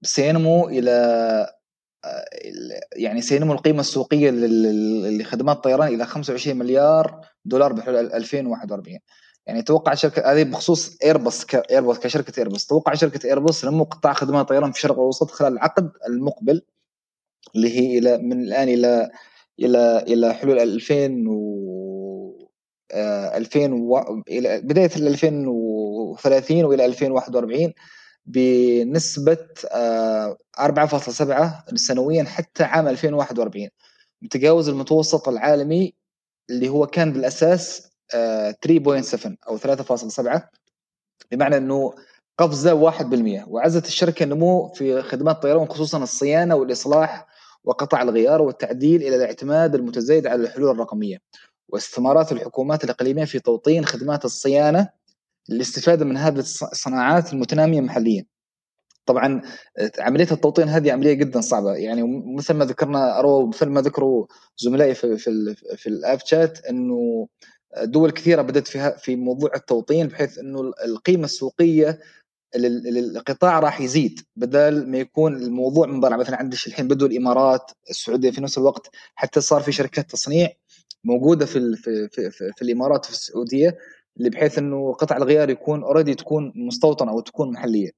سينمو 0.03 0.69
إلى 0.69 1.57
يعني 2.97 3.23
سينمو 3.23 3.53
القيمة 3.53 3.81
السوقية 3.81 4.31
لخدمات 4.31 5.57
الطيران 5.57 5.95
إلى 5.95 6.07
25 6.07 6.57
مليار 6.59 7.21
دولار 7.45 7.73
بحلول 7.73 8.13
2041 8.13 8.99
يعني 9.47 9.63
توقع 9.63 9.95
شركة 9.95 10.33
هذه 10.33 10.43
بخصوص 10.43 10.97
ايرباص 11.05 11.45
كايرباص 11.45 11.99
كشركة 11.99 12.39
ايرباص 12.39 12.67
توقع 12.67 12.95
شركة 12.95 13.27
ايرباص 13.27 13.65
نمو 13.65 13.85
قطاع 13.85 14.13
خدمات 14.13 14.41
الطيران 14.41 14.73
في 14.73 14.79
الشرق 14.79 14.95
الأوسط 14.95 15.31
خلال 15.31 15.53
العقد 15.53 15.91
المقبل 16.09 16.63
اللي 17.57 17.79
هي 17.79 17.99
إلى 17.99 18.19
من 18.19 18.43
الآن 18.43 18.69
إلى 18.69 19.11
إلى 19.61 20.05
إلى 20.09 20.35
حلول 20.35 20.59
2000 20.59 21.29
و 21.29 22.49
2000 22.95 23.65
آه، 23.65 23.75
و... 23.75 24.23
إلى 24.29 24.61
بداية 24.61 24.91
2030 24.97 26.65
وإلى 26.65 26.85
2041 26.85 27.73
بنسبة 28.27 29.49
4.7 30.59 31.31
آه، 31.31 31.65
سنويا 31.75 32.25
حتى 32.25 32.65
عام 32.65 32.89
2041 32.89 33.69
متجاوز 34.23 34.69
المتوسط 34.69 35.29
العالمي 35.29 35.95
اللي 36.51 36.69
هو 36.69 36.87
كان 36.87 37.13
بالأساس 37.13 37.91
3.7 38.13 38.15
آه، 38.15 39.37
أو 39.49 39.59
3.7 39.59 40.41
بمعنى 41.31 41.57
إنه 41.57 41.95
قفزة 42.39 42.75
1% 42.75 43.45
وعزت 43.49 43.87
الشركة 43.87 44.23
النمو 44.23 44.69
في 44.69 45.03
خدمات 45.03 45.37
الطيران 45.37 45.69
خصوصا 45.69 45.99
الصيانة 46.03 46.55
والإصلاح 46.55 47.27
وقطع 47.67 48.03
الغيار 48.03 48.43
والتعديل 48.43 49.03
إلى 49.03 49.17
الاعتماد 49.17 49.75
المتزايد 49.75 50.27
على 50.27 50.43
الحلول 50.43 50.71
الرقمية. 50.71 51.19
واستثمارات 51.69 52.33
الحكومات 52.33 52.85
الإقليمية 52.85 53.25
في 53.25 53.39
توطين 53.39 53.85
خدمات 53.85 54.25
الصيانة 54.25 54.89
للاستفادة 55.49 56.05
من 56.05 56.17
هذه 56.17 56.39
الصناعات 56.39 57.33
المتنامية 57.33 57.81
محليا. 57.81 58.27
طبعا 59.07 59.43
عملية 59.99 60.29
التوطين 60.33 60.69
هذه 60.69 60.93
عملية 60.93 61.13
جدا 61.13 61.41
صعبة. 61.41 61.73
يعني 61.73 62.03
مثل 62.37 62.55
ما 62.55 62.65
ذكرنا 62.65 63.19
أرو 63.19 63.47
مثل 63.47 63.67
ما 63.67 63.81
ذكروا 63.81 64.27
زملائي 64.59 64.95
في 64.95 65.17
في, 65.19 65.55
في 65.77 65.87
الأب 65.89 66.19
شات 66.25 66.65
إنه 66.65 67.29
دول 67.83 68.11
كثيرة 68.11 68.43
بدأت 68.43 68.69
فيها 68.69 68.91
في 68.91 69.17
موضوع 69.17 69.51
التوطين 69.55 70.07
بحيث 70.09 70.39
إنه 70.39 70.73
القيمة 70.85 71.25
السوقية 71.25 72.01
القطاع 72.57 73.59
راح 73.59 73.81
يزيد 73.81 74.21
بدل 74.37 74.91
ما 74.91 74.99
يكون 74.99 75.37
الموضوع 75.37 75.87
من 75.87 76.01
برا 76.01 76.17
مثلا 76.17 76.37
عندك 76.37 76.67
الحين 76.67 76.89
بدوا 76.89 77.09
الإمارات 77.09 77.71
السعودية 77.91 78.31
في 78.31 78.41
نفس 78.41 78.59
الوقت 78.59 78.91
حتى 79.15 79.41
صار 79.41 79.61
في 79.61 79.73
شركات 79.73 80.11
تصنيع 80.11 80.49
موجودة 81.05 81.47
في 81.47 81.77
في 81.77 82.09
في, 82.09 82.31
في, 82.31 82.53
في 82.57 82.63
الإمارات 82.63 83.05
في 83.05 83.11
السعودية 83.11 83.79
اللي 84.19 84.31
بحيث 84.31 84.59
إنه 84.59 84.93
قطع 84.93 85.17
الغيار 85.17 85.51
يكون 85.51 85.83
اوريدي 85.83 86.15
تكون 86.15 86.53
مستوطنة 86.57 87.13
أو 87.13 87.21
تكون 87.21 87.53
محلية. 87.53 87.91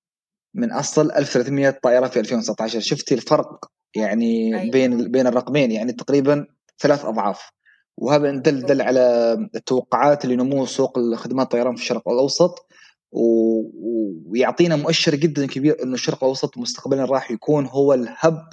من 0.55 0.73
أصل 0.73 1.13
1300 1.13 1.71
طائرة 1.71 2.09
في 2.09 2.21
2019 2.21 2.81
شفتي 2.81 3.15
الفرق 3.15 3.71
يعني 3.97 4.61
أيوة. 4.61 4.71
بين 4.71 5.11
بين 5.11 5.27
الرقمين؟ 5.27 5.73
يعني 5.73 5.93
تقريبا 5.93 6.47
ثلاث 6.79 7.05
أضعاف. 7.05 7.51
وهذا 7.97 8.31
دل 8.31 8.67
دل 8.67 8.83
على 8.83 9.33
التوقعات 9.55 10.27
لنمو 10.27 10.67
سوق 10.67 11.15
خدمات 11.15 11.47
الطيران 11.47 11.75
في 11.75 11.83
الشرق 11.83 12.09
الأوسط. 12.09 12.68
ويعطينا 13.12 14.77
مؤشر 14.77 15.15
جدا 15.15 15.47
كبير 15.47 15.83
إنه 15.83 15.95
الشرق 15.95 16.25
الأوسط 16.25 16.59
مستقبلا 16.59 17.05
راح 17.05 17.31
يكون 17.31 17.67
هو 17.67 17.95
الهب 17.95 18.49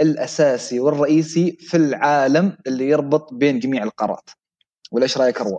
الأساسي 0.00 0.80
والرئيسي 0.80 1.56
في 1.60 1.76
العالم 1.76 2.56
اللي 2.66 2.88
يربط 2.88 3.34
بين 3.34 3.58
جميع 3.58 3.82
القارات 3.82 4.30
ولا 4.92 5.02
إيش 5.02 5.18
رأيك 5.18 5.40
أروى؟ 5.40 5.58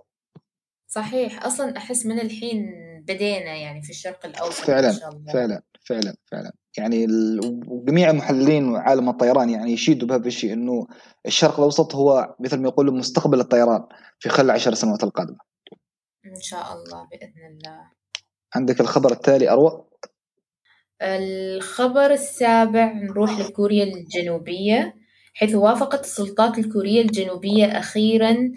صحيح 0.88 1.46
أصلا 1.46 1.78
أحس 1.78 2.06
من 2.06 2.20
الحين 2.20 2.74
بدينا 3.08 3.56
يعني 3.56 3.82
في 3.82 3.90
الشرق 3.90 4.26
الأوسط 4.26 4.64
فعلا 4.64 4.90
إن 4.90 4.94
شاء 4.94 5.10
الله. 5.10 5.34
فعلا 5.34 5.62
فعلا 5.86 6.16
فعلا 6.32 6.52
يعني 6.78 7.08
وجميع 7.68 8.10
المحللين 8.10 8.70
وعالم 8.70 9.10
الطيران 9.10 9.50
يعني 9.50 9.72
يشيدوا 9.72 10.08
بهذا 10.08 10.28
الشيء 10.28 10.54
إنه 10.54 10.88
الشرق 11.26 11.58
الأوسط 11.58 11.96
هو 11.96 12.36
مثل 12.40 12.60
ما 12.60 12.68
يقولوا 12.68 12.94
مستقبل 12.94 13.40
الطيران 13.40 13.86
في 14.20 14.30
خلال 14.30 14.46
العشر 14.46 14.74
سنوات 14.74 15.04
القادمة. 15.04 15.38
إن 16.26 16.42
شاء 16.42 16.74
الله 16.74 17.08
بإذن 17.12 17.46
الله. 17.52 17.97
عندك 18.56 18.82
الخبر 18.82 19.12
التالي 19.12 19.50
أروى؟ 19.50 19.84
الخبر 21.02 22.12
السابع 22.12 22.94
نروح 22.94 23.40
لكوريا 23.40 23.84
الجنوبية 23.84 24.96
حيث 25.34 25.56
وافقت 25.56 26.04
السلطات 26.04 26.58
الكورية 26.58 27.02
الجنوبية 27.02 27.66
أخيرا 27.66 28.52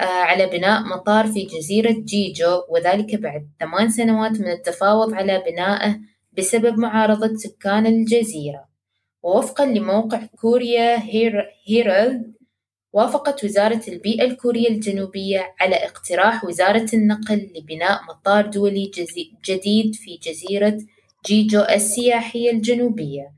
آه، 0.00 0.04
على 0.04 0.46
بناء 0.46 0.82
مطار 0.82 1.26
في 1.26 1.44
جزيرة 1.44 1.94
جيجو 1.98 2.62
وذلك 2.68 3.14
بعد 3.14 3.50
ثمان 3.60 3.90
سنوات 3.90 4.40
من 4.40 4.50
التفاوض 4.50 5.14
على 5.14 5.42
بنائه 5.46 6.00
بسبب 6.38 6.78
معارضة 6.78 7.34
سكان 7.36 7.86
الجزيرة 7.86 8.68
ووفقا 9.22 9.66
لموقع 9.66 10.26
كوريا 10.26 10.98
هيرالد 11.66 12.34
وافقت 12.92 13.44
وزارة 13.44 13.82
البيئة 13.88 14.24
الكورية 14.24 14.68
الجنوبية 14.68 15.54
على 15.60 15.76
اقتراح 15.76 16.44
وزارة 16.44 16.86
النقل 16.94 17.50
لبناء 17.56 18.00
مطار 18.08 18.46
دولي 18.46 18.90
جديد 19.44 19.94
في 19.94 20.18
جزيرة 20.22 20.78
جيجو 21.26 21.60
السياحية 21.60 22.50
الجنوبية. 22.50 23.32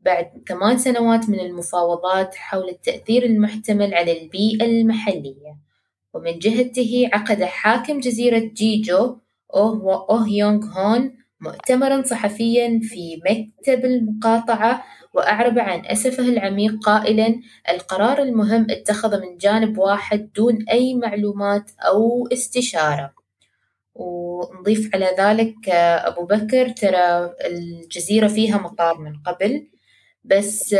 بعد 0.00 0.30
ثمان 0.48 0.78
سنوات 0.78 1.28
من 1.28 1.40
المفاوضات 1.40 2.34
حول 2.34 2.68
التأثير 2.68 3.24
المحتمل 3.24 3.94
على 3.94 4.22
البيئة 4.22 4.64
المحلية. 4.64 5.56
ومن 6.14 6.38
جهته 6.38 7.10
عقد 7.12 7.42
حاكم 7.42 8.00
جزيرة 8.00 8.38
جيجو 8.38 9.16
أوه, 9.54 10.06
أوه 10.10 10.28
يونغ 10.28 10.64
هون 10.64 11.16
مؤتمرا 11.40 12.02
صحفيا 12.02 12.80
في 12.82 13.16
مكتب 13.16 13.84
المقاطعة 13.84 14.84
وأعرب 15.14 15.58
عن 15.58 15.86
أسفه 15.86 16.28
العميق 16.28 16.74
قائلا 16.84 17.40
القرار 17.70 18.22
المهم 18.22 18.66
اتخذ 18.70 19.20
من 19.20 19.36
جانب 19.36 19.78
واحد 19.78 20.32
دون 20.32 20.64
أي 20.70 20.94
معلومات 20.94 21.70
أو 21.80 22.28
استشارة 22.32 23.14
ونضيف 23.94 24.94
على 24.94 25.16
ذلك 25.18 25.68
أبو 25.68 26.26
بكر 26.26 26.68
ترى 26.68 27.34
الجزيرة 27.46 28.28
فيها 28.28 28.58
مطار 28.58 28.98
من 28.98 29.22
قبل 29.26 29.70
بس 30.24 30.76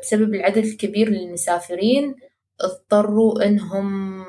بسبب 0.00 0.34
العدد 0.34 0.64
الكبير 0.64 1.08
للمسافرين 1.08 2.14
اضطروا 2.60 3.44
إنهم 3.44 4.24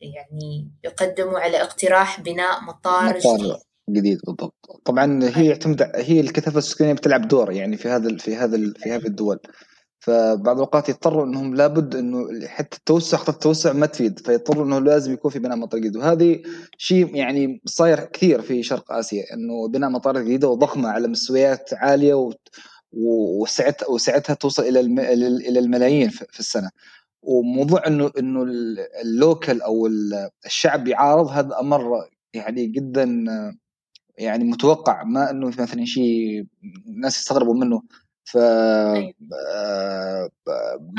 يعني 0.00 0.70
يقدموا 0.84 1.38
على 1.38 1.62
اقتراح 1.62 2.20
بناء 2.20 2.64
مطار, 2.64 3.16
مطار 3.16 3.18
جديد. 3.18 3.56
جديد 3.90 4.20
بالضبط. 4.26 4.82
طبعا 4.84 5.30
هي 5.34 5.46
يعتمد 5.46 5.90
هي 5.94 6.20
الكثافه 6.20 6.58
السكانيه 6.58 6.92
بتلعب 6.92 7.28
دور 7.28 7.52
يعني 7.52 7.76
في 7.76 7.88
هذا 7.88 8.16
في 8.16 8.36
هذا 8.36 8.72
في 8.76 8.92
هذه 8.92 9.06
الدول. 9.06 9.38
فبعض 10.00 10.56
الأوقات 10.56 10.88
يضطروا 10.88 11.24
إنهم 11.26 11.54
لابد 11.54 11.96
إنه 11.96 12.46
حتى 12.46 12.76
التوسع 12.76 13.18
خطة 13.18 13.30
التوسع 13.30 13.72
ما 13.72 13.86
تفيد 13.86 14.18
فيضطروا 14.18 14.64
إنه 14.64 14.78
لازم 14.78 15.12
يكون 15.12 15.30
في 15.30 15.38
بناء 15.38 15.56
مطار 15.56 15.80
جديد. 15.80 15.96
وهذه 15.96 16.42
شيء 16.78 17.16
يعني 17.16 17.62
صاير 17.66 18.00
كثير 18.00 18.42
في 18.42 18.62
شرق 18.62 18.92
آسيا 18.92 19.24
إنه 19.34 19.68
بناء 19.68 19.90
مطار 19.90 20.22
جديدة 20.22 20.48
وضخمة 20.48 20.88
على 20.88 21.08
مستويات 21.08 21.74
عالية 21.74 22.14
و... 22.14 22.32
وسعتها 23.42 23.88
وسعتها 23.88 24.34
توصل 24.34 24.62
إلى 24.62 24.80
الم... 24.80 25.00
إلى 25.00 25.58
الملايين 25.58 26.08
في 26.08 26.40
السنة. 26.40 26.70
وموضوع 27.22 27.86
انه 27.86 28.10
إنه 28.18 28.42
اللوكل 29.02 29.60
أو 29.60 29.86
الشعب 30.46 30.88
يعارض 30.88 31.28
هذا 31.28 31.60
أمر 31.60 32.08
يعني 32.34 32.66
جدا 32.66 33.24
يعني 34.18 34.44
متوقع 34.44 35.02
ما 35.04 35.30
إنه 35.30 35.46
مثلا 35.46 35.84
شيء 35.84 36.46
الناس 36.86 37.18
يستغربوا 37.18 37.54
منه. 37.54 37.82
ف 38.24 38.36
أيوة. 38.36 39.14
آه، 39.54 40.30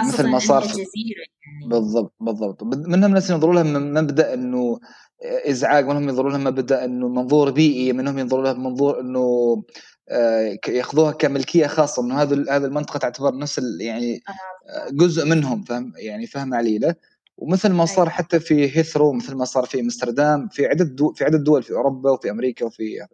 مثل 0.07 0.27
ما 0.27 0.39
صار 0.39 0.61
في 0.61 0.77
يعني. 0.77 1.69
بالضبط 1.69 2.13
بالضبط. 2.19 2.63
منهم 2.63 3.11
ناس 3.11 3.29
ينظروا 3.29 3.53
لها 3.53 3.63
من 3.63 3.93
مبدأ 3.93 4.33
إنه 4.33 4.79
إزعاج 5.23 5.85
منهم 5.85 6.09
ينظروا 6.09 6.31
لها 6.31 6.37
مبدأ 6.37 6.85
إنه 6.85 7.07
منظور 7.07 7.51
بيئي 7.51 7.93
منهم 7.93 8.19
ينظروا 8.19 8.43
لها 8.43 8.53
بمنظور 8.53 8.99
إنه 8.99 9.63
آه، 10.09 10.57
يأخذوها 10.67 11.11
كملكية 11.11 11.67
خاصة 11.67 12.01
إنه 12.03 12.21
هذا 12.21 12.35
هذه 12.35 12.65
المنطقة 12.65 12.97
تعتبر 12.97 13.37
نفس 13.37 13.61
يعني 13.79 14.23
آه، 14.69 14.89
جزء 14.91 15.25
منهم 15.25 15.63
فهم 15.63 15.93
يعني 15.97 16.27
فهم 16.27 16.53
عليله 16.53 16.95
ومثل 17.37 17.71
ما 17.71 17.85
صار 17.85 18.07
أيوة. 18.07 18.09
حتى 18.09 18.39
في 18.39 18.77
هيثرو 18.77 19.13
مثل 19.13 19.35
ما 19.35 19.45
صار 19.45 19.65
في 19.65 19.79
أمستردام 19.79 20.47
في 20.47 20.65
عدد 20.65 20.95
دول 20.95 21.15
في 21.15 21.23
عدد 21.25 21.43
دول 21.43 21.63
في 21.63 21.73
أوروبا 21.73 22.11
وفي 22.11 22.31
أمريكا 22.31 22.65
وفي 22.65 23.07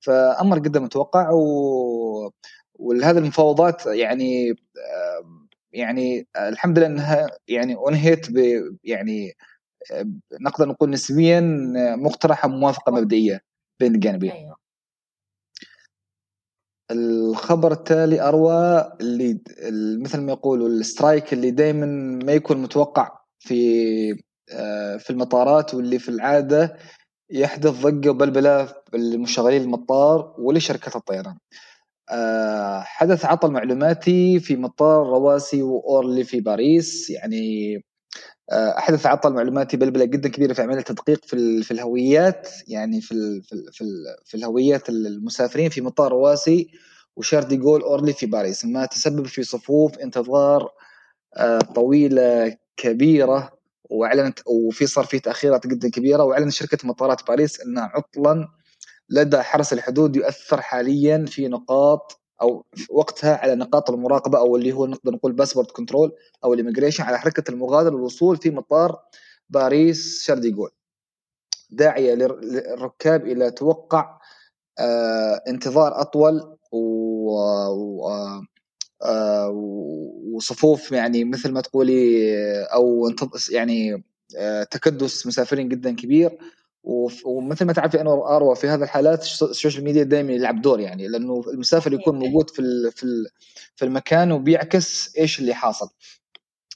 فأمر 0.00 0.58
جدا 0.58 0.80
متوقع 0.80 1.30
و 1.30 2.32
وهذه 2.74 3.18
المفاوضات 3.18 3.86
يعني 3.86 4.54
يعني 5.72 6.26
الحمد 6.36 6.78
لله 6.78 6.86
إنها 6.86 7.26
يعني 7.48 7.76
أنهيت 7.88 8.30
ب 8.30 8.38
يعني 8.84 9.32
نقدر 10.40 10.68
نقول 10.68 10.90
نسبيا 10.90 11.40
مقترحة 11.96 12.48
موافقه 12.48 12.92
مبدئية 12.92 13.40
بين 13.80 13.94
الجانبين. 13.94 14.30
أيوة. 14.30 14.56
الخبر 16.90 17.72
التالي 17.72 18.20
أروى 18.20 18.92
اللي 19.00 19.40
مثل 20.02 20.20
ما 20.20 20.32
يقولوا 20.32 20.68
السترايك 20.68 21.32
اللي 21.32 21.50
دائما 21.50 21.86
ما 22.24 22.32
يكون 22.32 22.62
متوقع 22.62 23.21
في 23.42 24.14
في 24.98 25.10
المطارات 25.10 25.74
واللي 25.74 25.98
في 25.98 26.08
العادة 26.08 26.76
يحدث 27.30 27.82
ضجة 27.82 28.10
وبلبلة 28.10 28.74
لمشغلين 28.94 29.62
المطار 29.62 30.34
ولشركات 30.38 30.96
الطيران. 30.96 31.38
آه، 32.10 32.80
حدث 32.80 33.24
عطل 33.24 33.50
معلوماتي 33.50 34.40
في 34.40 34.56
مطار 34.56 35.06
رواسي 35.06 35.62
وأورلي 35.62 36.24
في 36.24 36.40
باريس. 36.40 37.10
يعني 37.10 37.76
آه، 38.52 38.74
حدث 38.78 39.06
عطل 39.06 39.32
معلوماتي 39.32 39.76
بلبلة 39.76 40.04
جدا 40.04 40.28
كبيرة 40.28 40.52
في 40.52 40.62
عمليه 40.62 40.78
التدقيق 40.78 41.24
في 41.24 41.62
في 41.62 41.70
الهويات. 41.70 42.50
يعني 42.68 43.00
في 43.00 43.12
ال 43.12 43.42
في 43.42 43.52
ال 43.54 43.72
في, 43.72 43.80
ال 43.84 43.88
في 44.26 44.36
الهويات 44.36 44.88
المسافرين 44.88 45.70
في 45.70 45.80
مطار 45.80 46.12
رواسي 46.12 46.70
شارل 47.16 47.42
ديغول 47.44 47.82
وأورلي 47.82 48.12
في 48.12 48.26
باريس. 48.26 48.64
ما 48.64 48.86
تسبب 48.86 49.26
في 49.26 49.42
صفوف 49.42 49.98
انتظار 49.98 50.70
آه، 51.36 51.58
طويلة 51.58 52.56
كبيرة 52.76 53.52
وأعلنت 53.90 54.38
وفي 54.46 54.86
صار 54.86 55.04
في 55.04 55.20
تأخيرات 55.20 55.66
جدا 55.66 55.90
كبيرة 55.90 56.24
وأعلنت 56.24 56.52
شركة 56.52 56.78
مطارات 56.88 57.26
باريس 57.28 57.60
ان 57.60 57.78
عطلا 57.78 58.48
لدى 59.08 59.42
حرس 59.42 59.72
الحدود 59.72 60.16
يؤثر 60.16 60.60
حاليا 60.60 61.24
في 61.28 61.48
نقاط 61.48 62.20
أو 62.42 62.64
وقتها 62.90 63.36
على 63.36 63.54
نقاط 63.54 63.90
المراقبة 63.90 64.38
أو 64.38 64.56
اللي 64.56 64.72
هو 64.72 64.86
نقدر 64.86 65.12
نقول 65.12 65.32
passport 65.32 65.70
control 65.70 66.12
أو 66.44 66.54
ال 66.54 66.58
immigration 66.58 67.04
على 67.04 67.18
حركة 67.18 67.50
المغادرة 67.50 67.94
والوصول 67.94 68.36
في 68.36 68.50
مطار 68.50 68.98
باريس 69.50 70.22
شارل 70.24 70.42
ديغول. 70.42 70.70
داعية 71.70 72.14
للركاب 72.14 73.26
إلى 73.26 73.50
توقع 73.50 74.18
آه 74.78 75.42
انتظار 75.48 76.00
أطول 76.00 76.58
و, 76.72 76.78
وصفوف 80.34 80.92
يعني 80.92 81.24
مثل 81.24 81.52
ما 81.52 81.60
تقولي 81.60 82.32
أو 82.64 83.14
يعني 83.50 84.04
آه 84.36 84.62
تكدس 84.62 85.26
مسافرين 85.26 85.68
جدا 85.68 85.94
كبير. 85.94 86.38
ومثل 87.24 87.64
ما 87.64 87.72
تعرفي 87.72 88.00
أنا 88.00 88.36
اروى 88.36 88.56
في 88.56 88.68
هذه 88.68 88.82
الحالات 88.82 89.22
ال 89.22 89.31
social 89.31 89.84
media 89.84 90.02
دائما 90.02 90.32
يلعب 90.32 90.62
دور 90.62 90.80
يعني 90.80 91.08
لأنه 91.08 91.42
المسافر 91.48 91.92
يكون 91.92 92.18
موجود 92.18 92.50
في 92.50 92.90
في 92.90 93.06
في 93.76 93.84
المكان 93.84 94.32
وبيعكس 94.32 95.16
إيش 95.18 95.40
اللي 95.40 95.54
حاصل. 95.54 95.88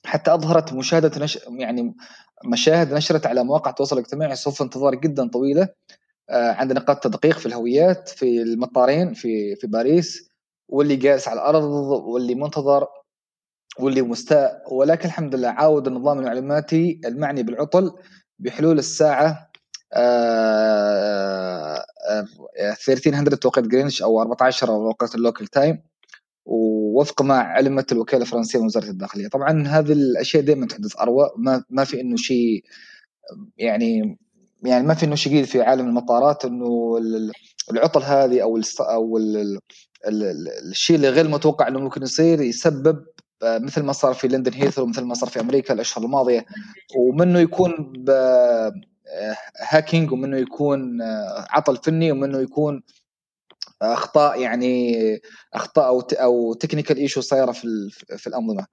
حتى 0.05 0.35
أظهرت 0.35 0.73
مشاهدة 0.73 1.25
نش... 1.25 1.39
يعني 1.51 1.95
مشاهد 2.45 2.93
نشرت 2.95 3.27
على 3.27 3.45
مواقع 3.45 3.71
التواصل 3.71 3.99
الاجتماعي 3.99 4.37
صفوف 4.37 4.63
انتظار 4.63 4.95
جدا 4.95 5.29
طويلة 5.29 5.69
آه، 6.31 6.53
عند 6.53 6.73
نقاط 6.73 7.05
تدقيق 7.05 7.39
في 7.39 7.47
الهويات 7.47 8.09
في 8.09 8.43
المطارين 8.43 9.15
في 9.15 9.57
في 9.57 9.67
باريس. 9.67 10.26
واللي 10.69 10.97
جالس 10.97 11.29
على 11.29 11.41
الأرض 11.41 11.65
واللي 11.65 12.35
منتظر 12.35 12.87
واللي 13.79 14.03
مستاء. 14.03 14.75
ولكن 14.75 15.09
الحمد 15.09 15.35
لله 15.35 15.49
عاود 15.49 15.87
النظام 15.87 16.19
المعلوماتي 16.19 17.01
المعني 17.05 17.43
بالعطل 17.43 17.93
بحلول 18.39 18.79
الساعة 18.79 19.51
1300 22.89 23.37
توقيت 23.37 23.65
جرينش 23.67 24.03
أو 24.03 24.21
14 24.23 24.67
توقيت 24.67 25.15
ال 25.15 25.20
local 25.20 25.47
time. 25.47 25.83
ووفق 26.47 27.23
ما 27.23 27.39
علمت 27.39 27.93
الوكالة 27.93 28.23
الفرنسية 28.23 28.59
من 28.59 28.65
وزارة 28.65 28.91
الداخلية. 28.91 29.29
طبعا 29.29 29.67
هذه 29.69 29.93
الأشياء 29.93 30.43
دائما 30.43 30.67
تحدث 30.67 31.01
اروى 31.01 31.31
ما, 31.37 31.65
ما 31.71 31.85
في 31.85 32.01
إنه 32.01 32.17
شيء 32.17 32.65
يعني 33.59 34.19
يعني 34.65 34.87
ما 34.87 34.95
في 34.95 35.07
إنه 35.07 35.15
شيء 35.15 35.33
جديد 35.33 35.45
في 35.45 35.63
عالم 35.63 35.89
المطارات 35.89 36.45
إنه 36.45 36.99
العطل 37.71 38.03
هذه 38.03 38.43
أو 38.43 38.61
أو 38.81 39.19
الشيء 40.05 40.97
اللي 40.97 41.09
غير 41.09 41.29
متوقع 41.29 41.69
انه 41.69 41.81
ممكن 41.81 42.03
يصير 42.03 42.41
يسبب 42.41 43.07
آه، 43.43 43.59
مثل 43.59 43.83
ما 43.83 43.93
صار 43.93 44.15
في 44.15 44.29
لندن 44.29 44.53
هيثرو 44.53 44.87
مثل 44.87 45.03
ما 45.03 45.15
صار 45.15 45.31
في 45.31 45.41
أمريكا 45.41 45.75
الأشهر 45.75 46.05
الماضية 46.05 46.47
ومنه 46.97 47.39
يكون 47.39 48.05
hacking 49.61 50.13
ومنه 50.13 50.37
يكون 50.37 51.03
آه، 51.03 51.47
عطل 51.51 51.77
فني 51.77 52.13
ومنه 52.13 52.39
يكون 52.39 52.83
أخطاء 53.83 54.41
يعني 54.41 54.97
أخطاء 55.55 55.87
أو 55.89 56.01
أو 56.01 56.55
technical 56.55 56.97
issue 56.97 57.21
صايرة 57.21 57.53
في 57.53 57.91
في 58.17 58.27
الأنظمة. 58.27 58.67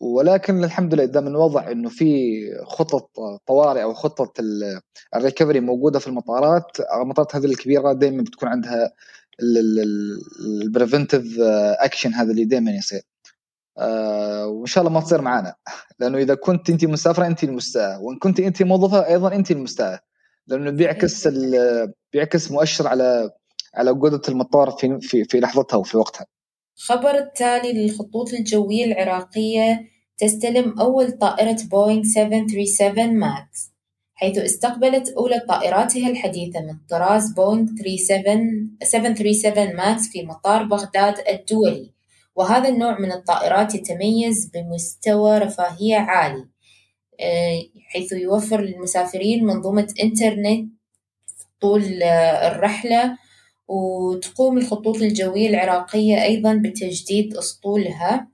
ولكن 0.00 0.64
الحمد 0.64 0.94
لله 0.94 1.04
دام 1.04 1.26
الوضع 1.26 1.70
إنه 1.70 1.88
في 1.88 2.40
خطط 2.64 3.10
طوارئ 3.46 3.82
أو 3.82 3.94
خطه 3.94 4.32
ال 5.16 5.21
recovery 5.21 5.60
موجودة 5.60 5.98
في 5.98 6.06
المطارات 6.08 6.80
المطارات 6.94 7.36
هذه 7.36 7.44
الكبيرة 7.44 7.92
دائما 7.92 8.22
بتكون 8.22 8.48
عندها 8.48 8.92
ال 10.40 10.49
preventive 10.49 11.36
action 11.78 12.14
هذا 12.14 12.30
اللي 12.30 12.44
دائما 12.44 12.70
يصير. 12.70 13.02
آه 13.78 14.46
وإن 14.46 14.66
شاء 14.66 14.84
الله 14.84 14.94
ما 14.94 15.00
تصير 15.00 15.22
معنا 15.22 15.54
لأنه 15.98 16.18
إذا 16.18 16.34
كنت 16.34 16.70
أنت 16.70 16.84
مسافرة 16.84 17.26
أنت 17.26 17.44
المستاءه 17.44 18.00
وإن 18.00 18.18
كنت 18.18 18.40
أنت 18.40 18.62
موظفة 18.62 19.06
أيضا 19.06 19.34
أنت 19.34 19.50
المستاءه 19.50 20.00
لأنه 20.46 20.70
بيعكس 20.70 21.28
بيعكس 22.12 22.50
مؤشر 22.50 22.88
على 22.88 23.30
على 23.74 23.94
جودة 23.94 24.22
المطار 24.28 24.70
في 24.70 24.98
في 25.00 25.24
في 25.24 25.40
لحظتها 25.40 25.76
وفي 25.76 25.96
وقتها. 25.96 26.26
خبر 26.76 27.14
التالي 27.14 27.72
للخطوط 27.72 28.32
الجوية 28.32 28.84
العراقية 28.84 29.80
تستلم 30.18 30.80
أول 30.80 31.12
طائرة 31.12 31.56
بوينغ 31.70 32.02
737 32.02 33.18
MAX. 33.18 33.69
حيث 34.20 34.38
استقبلت 34.38 35.08
أولى 35.08 35.40
طائراتها 35.48 36.08
الحديثة 36.10 36.60
من 36.60 36.76
طراز 36.90 37.32
بوينغ 37.32 37.66
737 38.82 39.76
MAX 39.76 40.08
في 40.08 40.22
مطار 40.22 40.62
بغداد 40.62 41.14
الدولي. 41.28 41.90
وهذا 42.36 42.68
النوع 42.68 42.98
من 42.98 43.12
الطائرات 43.12 43.74
يتميز 43.74 44.50
بمستوى 44.54 45.38
رفاهية 45.38 45.96
عالي 45.96 46.48
آه، 47.20 47.62
حيث 47.88 48.12
يوفر 48.12 48.60
للمسافرين 48.60 49.44
منظومة 49.44 49.94
إنترنت 50.02 50.72
طول 51.60 52.02
الرحلة 52.02 53.18
وتقوم 53.68 54.58
الخطوط 54.58 54.96
الجوية 54.96 55.48
العراقية 55.48 56.22
أيضًا 56.22 56.54
بتجديد 56.64 57.36
أسطولها. 57.36 58.28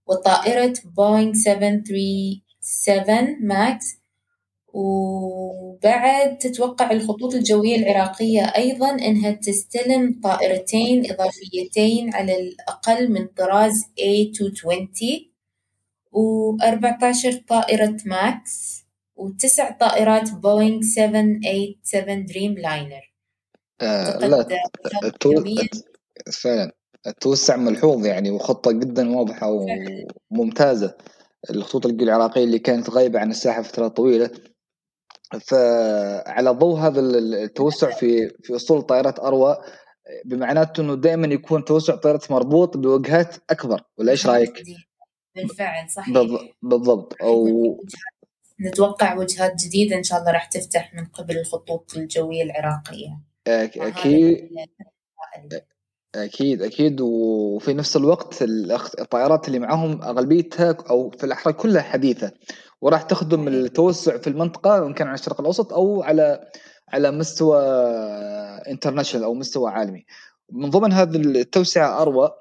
وطائرة 0.07 0.73
بوينغ 0.97 1.34
737 1.34 3.47
MAX 3.47 4.01
وبعد 4.73 6.38
تتوقع 6.38 6.91
الخطوط 6.91 7.36
الجوية 7.36 7.75
العراقية 7.75 8.41
أيضًا 8.41 8.89
إنها 8.89 9.31
تستلم 9.31 10.19
طائرتين 10.23 11.12
إضافيتين 11.12 12.13
على 12.13 12.39
الأقل 12.39 13.12
من 13.12 13.27
طراز 13.27 13.84
A220 13.84 15.31
و14 16.13 17.36
طائرة 17.47 17.97
MAX 18.05 18.80
وتسع 19.21 19.71
طائرات 19.71 20.31
بوينغ 20.31 20.81
787 20.81 22.25
Dreamliner 22.25 23.13
آه 23.81 24.17
لا 24.17 24.47
فعلا 26.31 26.71
التوسع 27.07 27.55
ملحوظ 27.55 28.05
يعني 28.05 28.31
وخطة 28.31 28.71
جدا 28.71 29.17
واضحة 29.17 29.65
وممتازة. 30.31 30.97
الخطوط 31.49 31.86
العراقية 31.86 32.43
اللي 32.43 32.60
كانت 32.60 32.89
غايبة 32.89 33.19
عن 33.19 33.29
الساحة 33.29 33.62
فترة 33.62 33.88
طويلة. 33.88 34.29
فعلى 35.41 36.49
ضوء 36.49 36.79
هذا 36.79 36.99
التوسع 36.99 37.91
في 37.91 38.29
في 38.43 38.55
اسطول 38.55 38.81
طائرات 38.81 39.19
أروى 39.19 39.57
بمعناته 40.25 40.81
إنه 40.81 40.95
دائما 40.95 41.27
يكون 41.27 41.65
توسع 41.65 41.95
طائرات 41.95 42.31
مربوط 42.31 42.77
بوجهات 42.77 43.36
أكبر 43.49 43.81
ولا 43.97 44.12
إيش 44.12 44.27
رأيك؟ 44.27 44.63
بالفعل 45.36 45.89
صحيح. 45.89 46.17
بالضبط. 46.62 47.15
أو 47.21 47.47
نتوقع 48.62 49.15
وجهات 49.17 49.63
جديدة 49.63 49.95
إن 49.95 50.04
شاء 50.04 50.19
الله 50.19 50.32
راح 50.32 50.45
تفتح 50.45 50.93
من 50.93 51.06
قبل 51.06 51.38
الخطوط 51.38 51.93
الجوية 51.97 52.43
العراقية. 52.43 53.19
أكيد. 53.47 54.50
أكيد 56.15 56.62
أكيد. 56.62 57.02
وفي 57.02 57.74
نفس 57.74 57.95
الوقت 57.95 58.41
الطائرات 59.00 59.47
اللي 59.47 59.60
معاهم 59.60 60.02
أغلبيتها 60.02 60.78
أو 60.89 61.10
في 61.10 61.24
الأحرى 61.24 61.54
كلها 61.54 61.82
حديثة. 61.82 62.32
وراح 62.82 63.02
تخدم 63.02 63.47
التوسع 63.47 64.17
في 64.17 64.28
المنطقة 64.28 64.88
إن 64.88 64.93
كان 64.93 65.08
على 65.08 65.15
الشرق 65.15 65.39
الأوسط 65.39 65.74
أو 65.74 66.04
على 66.04 66.52
على 66.89 67.12
مستوى 67.12 67.62
انترناشونال 68.67 69.26
أو 69.26 69.34
مستوى 69.34 69.71
عالمي. 69.71 70.06
من 70.52 70.69
ضمن 70.69 70.93
هذه 70.93 71.15
التوسعه 71.15 72.02
أروى 72.02 72.32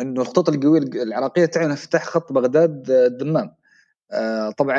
إنه 0.00 0.22
الخطوط 0.22 0.48
القوية 0.48 0.80
العراقية 0.80 1.44
تعلن 1.44 1.70
افتتاح 1.70 2.04
خط 2.04 2.32
بغداد 2.32 2.90
الدمام. 2.90 3.46
آه، 3.46 3.61
طبعا 4.58 4.78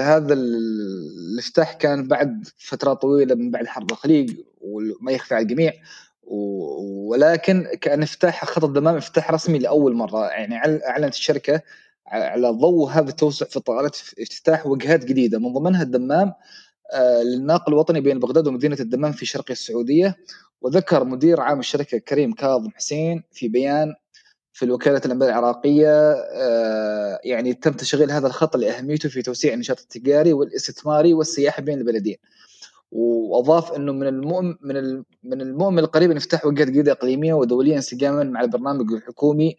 هذا 0.00 0.34
الافتتاح 0.34 1.72
كان 1.72 2.08
بعد 2.08 2.48
فترة 2.58 2.94
طويلة 2.94 3.34
من 3.34 3.50
بعد 3.50 3.66
حرب 3.66 3.90
الخليج 3.90 4.36
وما 4.60 5.12
يخفى 5.12 5.34
على 5.34 5.42
الجميع. 5.42 5.72
ولكن 7.08 7.66
كان 7.80 8.02
افتتاح 8.02 8.44
خط 8.44 8.64
الدمام 8.64 8.96
افتتاح 8.96 9.30
رسمي 9.30 9.58
لأول 9.58 9.94
مرة. 9.94 10.26
يعني 10.26 10.56
أعلنت 10.86 11.14
الشركة 11.14 11.60
على 12.06 12.48
ضوء 12.48 12.90
هذا 12.90 13.10
التوسع 13.10 13.46
في 13.46 13.56
الطائرات 13.56 13.96
افتتاح 14.20 14.66
وجهات 14.66 15.04
جديدة. 15.04 15.38
من 15.38 15.52
ضمنها 15.52 15.82
الدمام 15.82 16.32
آه، 16.92 17.22
للناقل 17.22 17.72
الوطني 17.72 18.00
بين 18.00 18.18
بغداد 18.18 18.46
ومدينة 18.46 18.76
الدمام 18.80 19.12
في 19.12 19.26
شرق 19.26 19.50
السعودية. 19.50 20.16
وذكر 20.60 21.04
مدير 21.04 21.40
عام 21.40 21.58
الشركة 21.58 21.98
كريم 21.98 22.32
كاظم 22.32 22.70
حسين 22.70 23.22
في 23.32 23.48
بيان 23.48 23.94
في 24.56 24.64
الوكالة 24.64 25.00
الانباء 25.06 25.28
العراقية 25.28 26.12
آه، 26.12 27.20
يعني 27.24 27.54
تم 27.54 27.72
تشغيل 27.72 28.10
هذا 28.10 28.26
الخط 28.26 28.56
لأهميته 28.56 29.08
في 29.08 29.22
توسيع 29.22 29.54
النشاط 29.54 29.80
التجاري 29.80 30.32
والاستثماري 30.32 31.14
والسياحي 31.14 31.62
بين 31.62 31.78
البلدين. 31.78 32.16
وأضاف 32.90 33.72
إنه 33.72 33.92
من 33.92 34.06
المؤمن 34.06 34.54
من 34.62 35.04
من 35.22 35.40
المؤمن 35.40 35.78
القريب 35.78 36.10
أن 36.10 36.16
يفتح 36.16 36.46
وجهات 36.46 36.68
جديدة 36.68 36.92
إقليمية 36.92 37.34
ودوليه 37.34 37.76
انسجاما 37.76 38.24
مع 38.24 38.40
البرنامج 38.40 38.92
الحكومي 38.92 39.56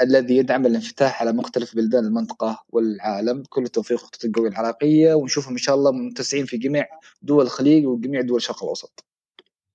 الذي 0.00 0.36
يدعم 0.36 0.66
الانفتاح 0.66 1.22
على 1.22 1.32
مختلف 1.32 1.76
بلدان 1.76 2.04
المنطقة 2.04 2.64
والعالم. 2.68 3.42
كل 3.48 3.62
التوفيق 3.64 3.98
خطة 3.98 4.26
القوية 4.26 4.48
العراقية 4.48 5.14
ونشوفهم 5.14 5.52
إن 5.52 5.58
شاء 5.58 5.74
الله 5.74 5.92
متسعين 5.92 6.46
في 6.46 6.56
جميع 6.56 6.86
دول 7.22 7.44
الخليج 7.44 7.86
وجميع 7.86 8.20
دول 8.20 8.36
الشرق 8.36 8.62
الأوسط. 8.62 9.04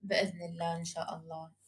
بإذن 0.01 0.41
الله 0.41 0.77
إن 0.77 0.85
شاء 0.85 1.21
الله. 1.23 1.58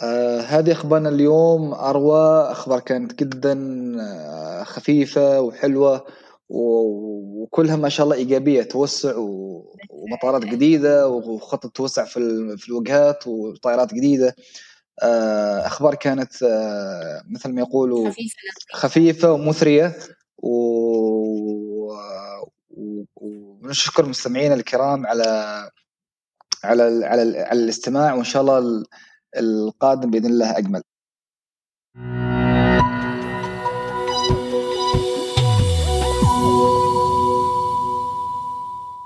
آه 0.00 0.40
هذه 0.40 0.72
أخبارنا 0.72 1.08
اليوم. 1.08 1.74
أروى 1.74 2.42
أخبار 2.50 2.80
كانت 2.80 3.14
جدا 3.14 3.52
آه 4.00 4.62
خفيفة 4.64 5.40
وحلوة 5.40 6.06
وكلها 6.48 7.76
ما 7.76 7.88
شاء 7.88 8.04
الله 8.04 8.16
إيجابية 8.16 8.62
توسع 8.62 9.14
ومطارات 9.90 10.44
جديدة 10.44 11.08
وخطط 11.08 11.70
توسع 11.70 12.04
في 12.04 12.68
الوجهات 12.68 13.26
وطائرات 13.26 13.94
جديدة. 13.94 14.36
آه، 15.02 15.66
أخبار 15.66 15.94
كانت 15.94 16.42
آه، 16.42 17.22
مثل 17.30 17.52
ما 17.52 17.60
يقولوا 17.60 18.10
خفيفة 18.10 18.36
خفيفة 18.72 19.32
ومثرية. 19.32 19.96
و... 20.38 20.50
ونشكر 23.16 24.06
مستمعينا 24.06 24.54
الكرام 24.54 25.06
على 25.06 25.24
على 26.64 26.82
على, 26.82 27.38
على 27.38 27.62
الاستماع 27.62 28.14
وإن 28.14 28.24
شاء 28.24 28.42
الله 28.42 28.84
القادم 29.38 30.10
بإذن 30.10 30.26
الله 30.26 30.58
أجمل. 30.58 30.82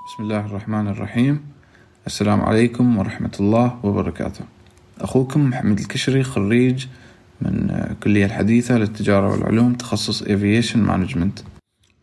بسم 0.05 0.23
الله 0.23 0.45
الرحمن 0.45 0.87
الرحيم. 0.87 1.41
السلام 2.07 2.41
عليكم 2.41 2.97
ورحمة 2.97 3.31
الله 3.39 3.79
وبركاته. 3.83 4.45
أخوكم 5.01 5.49
محمد 5.49 5.79
الكشري 5.79 6.23
خريج 6.23 6.85
من 7.41 7.85
كلية 8.03 8.25
الحديثة 8.25 8.77
للتجارة 8.77 9.31
والعلوم 9.31 9.73
تخصص 9.73 10.23
Aviation 10.23 10.77
Management. 10.77 11.43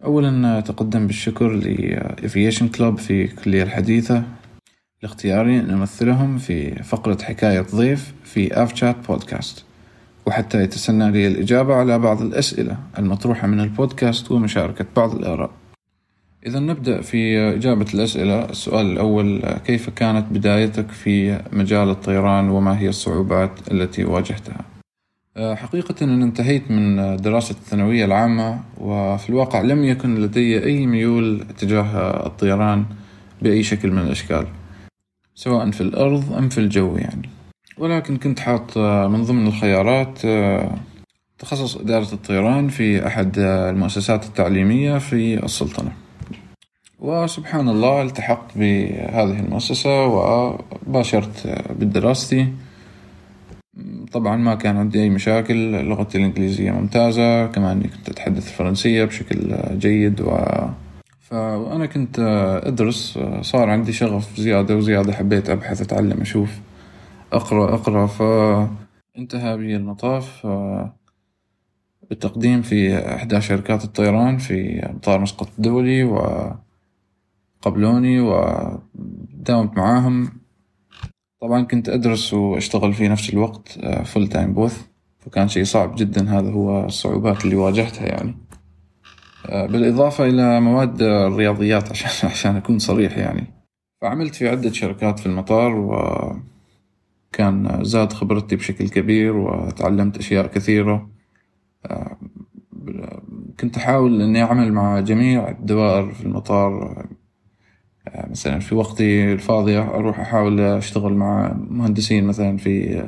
أولا 0.04 0.58
أتقدم 0.58 1.06
بالشكر 1.06 1.48
ل 1.48 1.61
Aviation 1.61 2.68
Club 2.68 2.98
في 2.98 3.24
الكلية 3.24 3.62
الحديثة. 3.62 4.22
لاختياري 5.02 5.60
أن 5.60 5.70
أمثلهم 5.70 6.38
في 6.38 6.82
فقرة 6.82 7.18
حكاية 7.22 7.66
ضيف 7.74 8.14
في 8.24 8.62
آف 8.62 8.74
شات 8.74 8.96
بودكاست 9.08 9.64
وحتى 10.26 10.62
يتسنى 10.62 11.10
لي 11.10 11.26
الإجابة 11.26 11.74
على 11.74 11.98
بعض 11.98 12.22
الأسئلة 12.22 12.76
المطروحة 12.98 13.46
من 13.46 13.60
البودكاست 13.60 14.30
ومشاركة 14.30 14.84
بعض 14.96 15.14
الآراء. 15.14 15.50
إذا 16.46 16.58
نبدأ 16.58 17.00
في 17.00 17.38
إجابة 17.38 17.86
الأسئلة. 17.94 18.44
السؤال 18.44 18.86
الأول 18.86 19.42
كيف 19.66 19.90
كانت 19.90 20.26
بدايتك 20.30 20.90
في 20.90 21.40
مجال 21.52 21.90
الطيران 21.90 22.48
وما 22.48 22.78
هي 22.78 22.88
الصعوبات 22.88 23.50
التي 23.70 24.04
واجهتها؟ 24.04 24.64
حقيقة 25.36 25.94
أن 26.04 26.22
انتهيت 26.22 26.70
من 26.70 27.16
دراسة 27.16 27.52
الثانوية 27.52 28.04
العامة 28.04 28.60
وفي 28.78 29.30
الواقع 29.30 29.60
لم 29.60 29.84
يكن 29.84 30.14
لدي 30.14 30.64
أي 30.64 30.86
ميول 30.86 31.46
تجاه 31.58 32.26
الطيران 32.26 32.84
بأي 33.42 33.62
شكل 33.62 33.90
من 33.90 33.98
الأشكال. 33.98 34.46
سواء 35.34 35.70
في 35.70 35.80
الأرض 35.80 36.32
أم 36.32 36.48
في 36.48 36.58
الجو 36.58 36.96
يعني. 36.96 37.28
ولكن 37.78 38.16
كنت 38.16 38.40
حاط 38.40 38.78
من 38.78 39.22
ضمن 39.22 39.46
الخيارات 39.46 40.18
تخصص 41.38 41.76
إدارة 41.76 42.12
الطيران 42.12 42.68
في 42.68 43.06
أحد 43.06 43.38
المؤسسات 43.38 44.24
التعليمية 44.24 44.98
في 44.98 45.44
السلطنة. 45.44 45.92
وسبحان 47.00 47.68
الله 47.68 48.02
التحقت 48.02 48.58
بهذه 48.58 49.40
المؤسسة 49.40 50.06
وباشرت 50.06 51.62
بدراستي 51.70 52.48
طبعا 54.12 54.36
ما 54.36 54.54
كان 54.54 54.76
عندي 54.76 55.02
أي 55.02 55.10
مشاكل 55.10 55.84
لغتي 55.88 56.18
الإنجليزية 56.18 56.70
ممتازة 56.70 57.46
كمان 57.46 57.82
كنت 57.82 58.08
أتحدث 58.08 58.48
الفرنسية 58.48 59.04
بشكل 59.04 59.56
جيد 59.78 60.20
و 60.20 60.38
فأنا 61.22 61.86
كنت 61.86 62.18
أدرس 62.64 63.18
صار 63.40 63.70
عندي 63.70 63.92
شغف 63.92 64.40
زيادة 64.40 64.76
وزيادة 64.76 65.12
حبيت 65.12 65.50
أبحث 65.50 65.80
أتعلم 65.80 66.20
أشوف 66.20 66.60
أقرأ 67.32 67.74
أقرأ 67.74 68.06
فانتهى 68.06 69.56
بي 69.56 69.76
المطاف. 69.76 70.46
بالتقديم 72.10 72.62
في 72.62 72.98
إحدى 73.14 73.40
شركات 73.40 73.84
الطيران 73.84 74.38
في 74.38 74.88
مطار 74.94 75.20
مسقط 75.20 75.48
الدولي 75.58 76.04
وقبلوني 77.64 78.20
وداومت 78.20 79.76
معاهم. 79.76 80.32
طبعا 81.40 81.62
كنت 81.62 81.88
أدرس 81.88 82.34
وأشتغل 82.34 82.94
في 82.94 83.08
نفس 83.08 83.30
الوقت 83.30 83.78
full 84.04 84.28
time 84.28 84.54
both 84.54 84.82
فكان 85.18 85.48
شيء 85.48 85.64
صعب 85.64 85.94
جدا 85.94 86.38
هذا 86.38 86.50
هو 86.50 86.84
الصعوبات 86.84 87.44
اللي 87.44 87.56
واجهتها 87.56 88.06
يعني. 88.06 88.34
بالإضافة 89.48 90.24
إلى 90.24 90.60
مواد 90.60 91.02
الرياضيات 91.02 91.90
عشان 91.90 92.30
عشان 92.30 92.56
أكون 92.56 92.78
صريح 92.78 93.18
يعني. 93.18 93.46
فعملت 94.00 94.34
في 94.34 94.48
عدة 94.48 94.72
شركات 94.72 95.18
في 95.18 95.26
المطار 95.26 95.74
وكان 97.30 97.84
زاد 97.84 98.12
خبرتي 98.12 98.56
بشكل 98.56 98.88
كبير 98.88 99.36
وتعلمت 99.36 100.18
أشياء 100.18 100.46
كثيرة. 100.46 101.10
كنت 103.60 103.76
أحاول 103.76 104.22
إني 104.22 104.42
أعمل 104.42 104.72
مع 104.72 105.00
جميع 105.00 105.48
الدوائر 105.48 106.12
في 106.12 106.24
المطار. 106.24 107.06
مثلا 108.16 108.58
في 108.58 108.74
وقتي 108.74 109.32
الفاضي 109.32 109.78
أروح 109.78 110.20
أحاول 110.20 110.60
أشتغل 110.60 111.14
مع 111.14 111.56
مهندسين 111.70 112.26
مثلا 112.26 112.56
في 112.56 113.04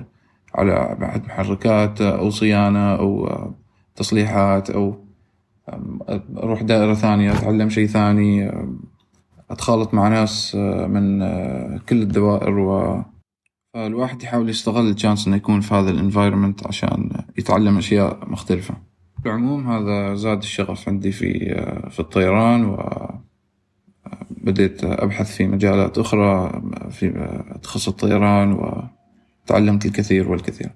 على 0.54 0.96
بعد 1.00 1.26
محركات 1.26 2.00
أو 2.00 2.30
صيانة 2.30 2.94
أو 2.94 3.28
تصليحات 3.96 4.70
أو 4.70 5.03
أروح 6.38 6.62
دائرة 6.62 6.94
ثانية 6.94 7.32
أتعلم 7.32 7.70
شيء 7.70 7.86
ثاني 7.86 8.52
أتخالط 9.50 9.94
مع 9.94 10.08
ناس 10.08 10.54
من 10.88 11.18
كل 11.78 12.02
الدوائر 12.02 12.58
و 12.58 13.02
فالواحد 13.74 14.22
يحاول 14.22 14.48
يستغل 14.48 14.90
ال 14.90 14.95
chance 14.95 15.26
إنه 15.26 15.36
يكون 15.36 15.60
في 15.60 15.74
هذا 15.74 15.90
ال 15.90 15.97
environment 15.97 16.66
عشان 16.66 17.10
يتعلم 17.38 17.78
أشياء 17.78 18.30
مختلفة. 18.30 18.74
بالعموم 19.24 19.68
هذا 19.70 20.14
زاد 20.14 20.38
الشغف 20.38 20.88
عندي 20.88 21.12
في 21.12 21.28
في 21.90 22.00
الطيران 22.00 22.64
و 22.64 22.78
بديت 24.30 24.84
أبحث 24.84 25.36
في 25.36 25.46
مجالات 25.46 25.98
أخرى 25.98 26.62
في 26.90 27.38
تخصص 27.62 27.88
الطيران 27.88 28.52
وتعلمت 28.52 29.86
الكثير 29.86 30.30
والكثير. 30.30 30.70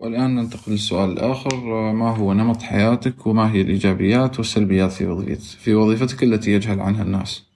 والآن 0.00 0.34
ننتقل 0.34 0.72
للسؤال 0.72 1.10
الآخر. 1.10 1.56
ما 1.92 2.16
هو 2.16 2.32
نمط 2.32 2.62
حياتك 2.62 3.26
وما 3.26 3.52
هي 3.52 3.60
الإيجابيات 3.60 4.38
والسلبيات 4.38 4.92
في 4.92 5.06
وظيفتك 5.06 5.58
في 5.58 5.74
وظيفتك 5.74 6.22
التي 6.22 6.52
يجهل 6.52 6.80
عنها 6.80 7.02
الناس؟ 7.02 7.50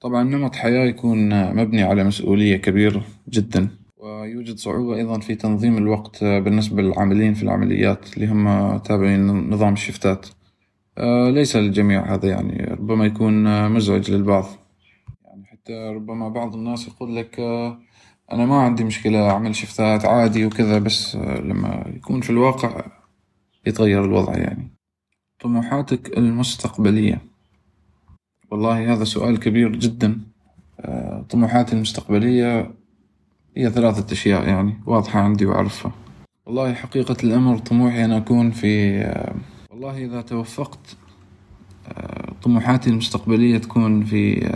طبعا 0.00 0.22
نمط 0.22 0.54
حياة 0.56 0.84
يكون 0.84 1.50
مبني 1.54 1.82
على 1.82 2.04
مسؤولية 2.04 2.56
كبيرة 2.56 3.04
جدا 3.28 3.68
ويوجد 3.96 4.56
صعوبة 4.56 4.96
أيضا 4.96 5.20
في 5.20 5.34
تنظيم 5.34 5.78
الوقت 5.78 6.24
بالنسبة 6.24 6.82
للعاملين 6.82 7.34
في 7.34 7.42
العمليات 7.42 8.16
اللي 8.16 8.26
هم 8.26 8.76
تابعين 8.78 9.26
نظام 9.50 9.72
الشفتات. 9.72 10.26
ليس 11.28 11.56
للجميع 11.56 12.14
هذا 12.14 12.28
يعني 12.28 12.64
ربما 12.64 13.06
يكون 13.06 13.68
مزعج 13.68 14.10
للبعض. 14.10 14.44
يعني 15.24 15.44
حتى 15.44 15.72
ربما 15.94 16.28
بعض 16.28 16.54
الناس 16.54 16.88
يقول 16.88 17.16
لك 17.16 17.40
أنا 18.32 18.46
ما 18.46 18.62
عندي 18.62 18.84
مشكلة 18.84 19.30
أعمل 19.30 19.56
شفتات 19.56 20.04
عادي 20.04 20.46
وكذا 20.46 20.78
بس 20.78 21.16
لما 21.16 21.84
يكون 21.96 22.20
في 22.20 22.30
الواقع 22.30 22.86
يتغير 23.66 24.04
الوضع 24.04 24.36
يعني. 24.36 24.70
طموحاتك 25.40 26.18
المستقبلية. 26.18 27.20
والله 28.50 28.92
هذا 28.92 29.04
سؤال 29.04 29.38
كبير 29.38 29.76
جدا. 29.76 30.20
طموحاتي 31.30 31.72
المستقبلية 31.76 32.74
هي 33.56 33.70
ثلاثة 33.70 34.12
أشياء 34.12 34.48
يعني 34.48 34.80
واضحة 34.86 35.20
عندي 35.20 35.46
وأعرفها. 35.46 35.92
والله 36.46 36.74
حقيقة 36.74 37.16
الأمر 37.24 37.58
طموحي 37.58 38.04
أن 38.04 38.12
أكون 38.12 38.50
في 38.50 39.00
والله 39.70 40.04
إذا 40.04 40.22
توفقت 40.22 40.96
طموحاتي 42.42 42.90
المستقبلية 42.90 43.58
تكون 43.58 44.04
في 44.04 44.50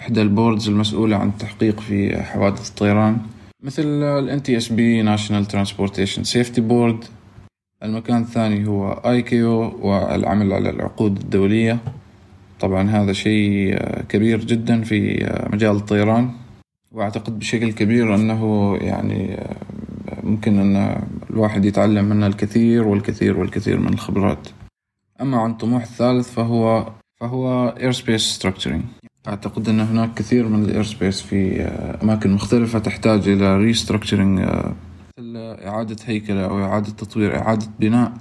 إحدى 0.00 0.22
البوردز 0.22 0.68
المسؤولة 0.68 1.16
عن 1.16 1.28
التحقيق 1.28 1.80
في 1.80 2.22
حوادث 2.22 2.68
الطيران 2.68 3.18
مثل 3.62 3.82
ال 3.82 4.40
NTSB 4.40 5.06
National 5.06 5.52
Transportation 5.52 6.22
Safety 6.34 6.60
Board. 6.70 7.06
المكان 7.82 8.22
الثاني 8.22 8.66
هو 8.66 8.94
ICAO 8.94 9.84
والعمل 9.84 10.52
على 10.52 10.70
العقود 10.70 11.16
الدولية. 11.16 11.78
طبعا 12.60 12.90
هذا 12.90 13.12
شيء 13.12 13.78
كبير 14.08 14.44
جدا 14.44 14.82
في 14.82 15.28
مجال 15.52 15.76
الطيران. 15.76 16.30
وأعتقد 16.92 17.38
بشكل 17.38 17.72
كبير 17.72 18.14
أنه 18.14 18.74
يعني 18.80 19.36
ممكن 20.22 20.58
أن 20.58 21.02
الواحد 21.30 21.64
يتعلم 21.64 22.04
منه 22.04 22.26
الكثير 22.26 22.88
والكثير 22.88 23.38
والكثير 23.38 23.78
من 23.78 23.92
الخبرات. 23.92 24.48
أما 25.22 25.40
عن 25.40 25.50
الطموح 25.50 25.82
الثالث 25.82 26.30
فهو 26.32 26.92
فهو 27.20 27.74
airspace 27.78 28.40
structuring. 28.40 29.02
أعتقد 29.28 29.68
أن 29.68 29.80
هناك 29.80 30.14
كثير 30.14 30.48
من 30.48 30.64
ال 30.64 30.70
airspace 30.70 31.20
في 31.20 31.60
أماكن 32.02 32.30
مختلفة 32.30 32.78
تحتاج 32.78 33.28
إلى 33.28 33.56
restructuring 33.56 34.40
مثل 35.18 35.36
إعادة 35.66 35.96
هيكلة 36.04 36.44
أو 36.44 36.64
إعادة 36.64 36.90
تطوير 36.90 37.38
إعادة 37.38 37.66
بناء 37.80 38.12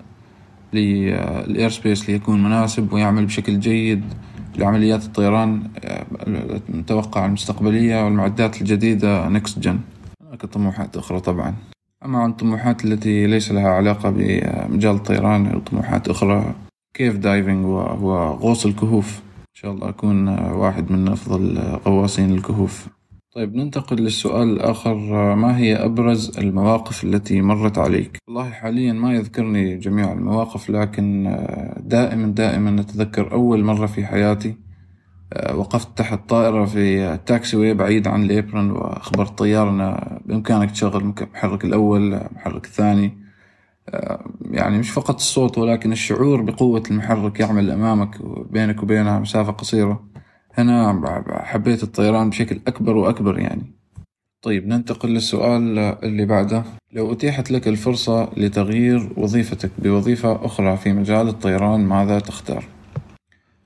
لل 0.74 1.01
airspace 1.01 2.10
ليكون 2.10 2.44
مناسب 2.44 2.94
ويعمل 2.94 3.26
بشكل 3.26 3.60
جيد 3.60 4.04
لعمليات 4.56 5.04
الطيران 5.04 5.64
المتوقعة 6.70 7.26
المستقبلية 7.26 8.06
والمعدات 8.06 8.62
الجديدة 8.62 9.30
NextGen 9.30 9.80
هناك 10.28 10.46
طموحات 10.46 10.98
أخرى 10.98 11.20
طبعا. 11.20 11.56
أما 12.06 12.20
عن 12.20 12.30
الطموحات 12.30 12.86
التي 12.86 13.28
ليس 13.28 13.52
لها 13.52 13.70
علاقة 13.70 14.10
بمجال 14.10 14.96
الطيران 14.96 15.62
طموحات 15.62 16.08
أخرى 16.08 16.56
cave 16.94 17.18
diving 17.18 17.66
وهو 17.66 18.34
غوص 18.34 18.66
الكهوف؟ 18.66 19.22
إن 19.40 19.54
شاء 19.54 19.72
الله 19.72 19.90
أكون 19.90 20.28
واحد 20.40 20.92
من 20.92 21.08
أفضل 21.08 21.58
غواصين 21.88 22.32
الكهوف. 22.32 22.88
طيب 23.36 23.56
ننتقل 23.56 23.96
للسؤال 23.96 24.48
الآخر. 24.54 24.96
ما 25.36 25.58
هي 25.58 25.76
أبرز 25.76 26.38
المواقف 26.38 27.04
التي 27.04 27.42
مرت 27.42 27.78
عليك؟ 27.78 28.18
والله 28.28 28.50
حاليا 28.50 28.94
ما 28.94 29.14
يذكرني 29.14 29.78
جميع 29.78 30.12
المواقف 30.12 30.70
لكن 30.70 31.38
دائما 31.80 32.28
دائما 32.28 32.72
نتذكر 32.72 33.32
أول 33.32 33.64
مرة 33.64 33.86
في 33.86 34.06
حياتي 34.06 34.56
وقفت 35.54 35.98
تحت 35.98 36.30
طائرة 36.30 36.66
في 36.66 37.18
تاكسي 37.26 37.58
واي 37.58 37.74
بعيد 37.74 38.08
عن 38.08 38.24
الإبرن 38.24 38.72
وأخبرت 38.72 39.30
الطيار 39.30 39.70
أن 39.70 39.98
بإمكانك 40.26 40.72
تشغل 40.72 41.02
المحرك 41.02 41.66
الأول 41.66 42.14
المحرك 42.14 42.66
الثاني. 42.66 43.21
يعني 44.52 44.78
مش 44.78 44.92
فقط 44.92 45.16
الصوت 45.16 45.58
ولكن 45.58 45.92
الشعور 45.92 46.42
بقوة 46.42 46.84
المحرك 46.92 47.40
يعمل 47.40 47.72
أمامك 47.72 48.22
وبينك 48.22 48.84
وبينها 48.84 49.20
مسافة 49.20 49.52
قصيرة. 49.52 50.04
هنا 50.54 51.02
حبيت 51.30 51.84
الطيران 51.84 52.30
بشكل 52.30 52.60
أكبر 52.68 52.98
وأكبر 52.98 53.40
يعني. 53.40 53.72
طيب 54.42 54.68
ننتقل 54.68 55.10
للسؤال 55.10 55.80
اللي 55.80 56.26
بعده. 56.26 56.64
لو 56.94 57.12
أتيحت 57.12 57.52
لك 57.52 57.68
الفرصة 57.68 58.30
لتغيير 58.38 59.10
وظيفتك 59.18 59.72
بوظيفة 59.78 60.46
أخرى 60.46 60.78
في 60.78 60.94
مجال 60.94 61.28
الطيران 61.28 61.86
ماذا 61.86 62.20
تختار؟ 62.20 62.64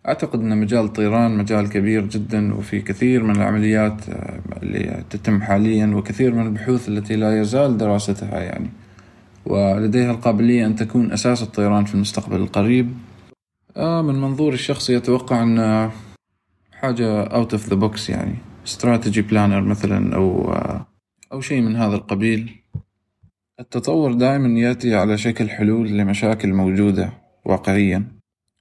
أعتقد 0.07 0.39
أن 0.39 0.57
مجال 0.57 0.85
الطيران 0.85 1.37
مجال 1.37 1.69
كبير 1.69 2.05
جدا 2.05 2.53
وفي 2.53 2.81
كثير 2.81 3.23
من 3.23 3.35
العمليات 3.35 4.01
اللي 4.63 5.03
تتم 5.09 5.41
حاليا 5.41 5.87
وكثير 5.95 6.33
من 6.35 6.45
البحوث 6.45 6.89
التي 6.89 7.15
لا 7.15 7.41
يزال 7.41 7.77
دراستها 7.77 8.39
يعني. 8.39 8.69
ولديها 9.45 10.11
القابلية 10.11 10.65
أن 10.65 10.75
تكون 10.75 11.11
أساس 11.11 11.43
الطيران 11.43 11.85
في 11.85 11.95
المستقبل 11.95 12.35
القريب. 12.35 12.93
آه 13.77 14.01
من 14.01 14.21
منظوري 14.21 14.53
الشخصي 14.53 14.97
أتوقع 14.97 15.43
أن 15.43 15.89
حاجة 16.71 17.25
out 17.25 17.49
of 17.49 17.69
the 17.69 17.75
box 17.75 18.09
يعني 18.09 18.35
strategy 18.65 19.21
planner 19.31 19.63
مثلا 19.63 20.15
أو 20.15 20.53
آه 20.53 20.85
أو 21.33 21.41
شيء 21.41 21.61
من 21.61 21.75
هذا 21.75 21.95
القبيل. 21.95 22.55
التطور 23.59 24.13
دائما 24.13 24.59
يأتي 24.59 24.95
على 24.95 25.17
شكل 25.17 25.49
حلول 25.49 25.89
لمشاكل 25.89 26.53
موجودة 26.53 27.13
واقعيا. 27.45 28.03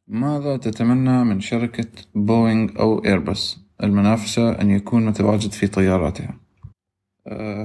ماذا 0.08 0.56
تتمنى 0.56 1.24
من 1.24 1.40
شركة 1.40 1.88
بوينغ 2.14 2.70
أو 2.78 3.04
إيرباص؟ 3.04 3.64
المنافسة 3.82 4.60
أن 4.60 4.70
يكون 4.70 5.06
متواجد 5.06 5.52
في 5.52 5.66
طياراتها. 5.66 6.43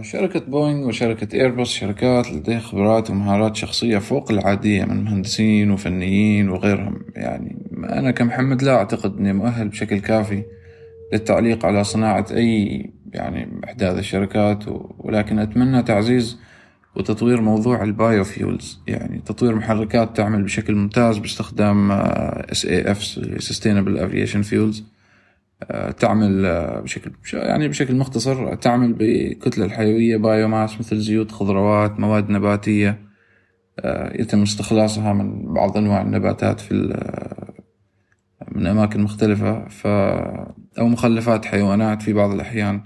شركة 0.02 0.40
بوينغ 0.40 0.88
وشركة 0.88 1.36
إيرباص 1.36 1.70
شركات 1.74 2.32
لديها 2.32 2.60
خبرات 2.60 3.10
ومهارات 3.10 3.56
شخصية 3.56 3.98
فوق 3.98 4.32
العادية 4.32 4.86
من 4.86 5.04
مهندسين 5.04 5.72
وفنيين 5.72 6.50
وغيرهم. 6.50 7.02
يعني 7.16 7.66
أنا 7.78 8.12
كمحمد 8.12 8.64
لا 8.64 8.76
أعتقد 8.76 9.18
أني 9.18 9.34
مؤهل 9.34 9.68
بشكل 9.68 10.00
كافي 10.00 10.44
للتعليق 11.14 11.66
على 11.66 11.84
صناعة 11.84 12.26
أي 12.32 12.86
يعني 13.14 13.62
هذه 13.82 14.00
الشركات 14.00 14.64
ولكن 14.98 15.40
أتمنى 15.40 15.84
تعزيز 15.84 16.40
وتطوير 16.96 17.42
موضوع 17.42 17.84
ال 17.84 18.24
biofuels 18.24 18.80
يعني 18.88 19.22
تطوير 19.26 19.56
محركات 19.56 20.18
تعمل 20.18 20.44
بشكل 20.44 20.76
ممتاز 20.76 21.18
باستخدام 21.18 22.04
SAFs 22.42 23.20
Sustainable 23.50 24.00
Aviation 24.00 24.50
Fuels. 24.52 24.76
آه، 24.78 24.99
تعمل 26.00 26.46
آه، 26.46 26.80
بشكل 26.80 27.12
يعني 27.34 27.68
بشكل 27.68 27.96
مختصر 27.96 28.56
تعمل 28.56 28.96
بكتلة 29.00 29.66
الحيوية 29.66 30.18
biomass 30.18 30.80
مثل 30.80 30.98
زيوت 30.98 31.32
خضروات 31.32 32.00
مواد 32.00 32.30
نباتية 32.30 33.00
آه، 33.80 34.22
يتم 34.22 34.42
استخلاصها 34.42 35.14
من 35.14 35.54
بعض 35.54 35.78
أنواع 35.78 36.02
النباتات 36.02 36.60
في 36.60 36.74
من 38.52 38.68
أماكن 38.68 39.02
مختلفة 39.02 39.68
ف 39.68 39.88
أو 40.80 40.88
مخلفات 40.88 41.46
حيوانات 41.46 42.02
في 42.02 42.14
بعض 42.14 42.32
الأحيان. 42.32 42.82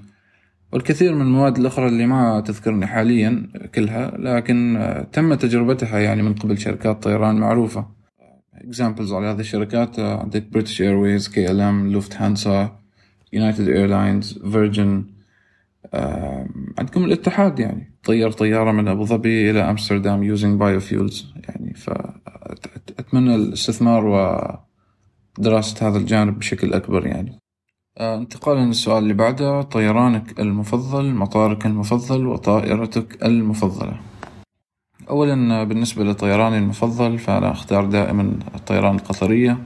والكثير 0.72 1.16
من 1.16 1.22
المواد 1.22 1.58
الأخرى 1.58 1.88
اللي 1.88 2.06
ما 2.06 2.42
تذكرني 2.42 2.88
حاليا 2.88 3.48
كلها 3.76 4.18
لكن 4.18 4.88
تم 5.12 5.34
تجربتها 5.34 6.00
يعني 6.00 6.22
من 6.22 6.34
قبل 6.34 6.58
شركات 6.58 7.04
طيران 7.04 7.36
معروفة. 7.36 8.03
examples 8.64 9.14
على 9.14 9.26
هذه 9.26 9.40
الشركات 9.40 10.00
عندك 10.00 10.44
British 10.52 10.82
Airways 10.82 11.28
KLM 11.28 11.92
Lufthansa 11.92 12.80
United 13.34 13.68
Airlines 13.68 14.40
Virgin 14.40 15.06
عندكم 16.78 17.04
الاتحاد 17.04 17.60
يعني. 17.60 17.94
طير 18.04 18.32
طيارة 18.32 18.72
من 18.72 18.88
أبو 18.88 19.06
ظبي 19.06 19.52
إلى 19.52 19.70
أمستردام 19.70 20.24
using 20.24 20.60
biofuels 20.60 21.34
يعني 21.50 21.74
فأتمنى 21.74 23.36
الاستثمار 23.36 24.06
ودراسة 25.40 25.88
هذا 25.88 25.98
الجانب 25.98 26.40
بشكل 26.40 26.74
أكبر 26.74 27.08
يعني. 27.08 27.40
آه، 27.98 28.18
انتقالا 28.18 28.66
للسؤال 28.66 29.04
اللي 29.04 29.14
بعده 29.14 29.62
طيرانك 29.62 30.40
المفضل 30.40 31.14
مطارك 31.14 31.66
المفضل 31.66 32.28
وطائرتك 32.28 33.26
المفضلة. 33.26 34.00
أولا 35.10 35.64
بالنسبة 35.64 36.04
لطيراني 36.04 36.58
المفضل 36.58 37.18
فأنا 37.18 37.52
أختار 37.52 37.86
دائما 37.86 38.34
الطيران 38.56 38.96
القطرية 38.96 39.58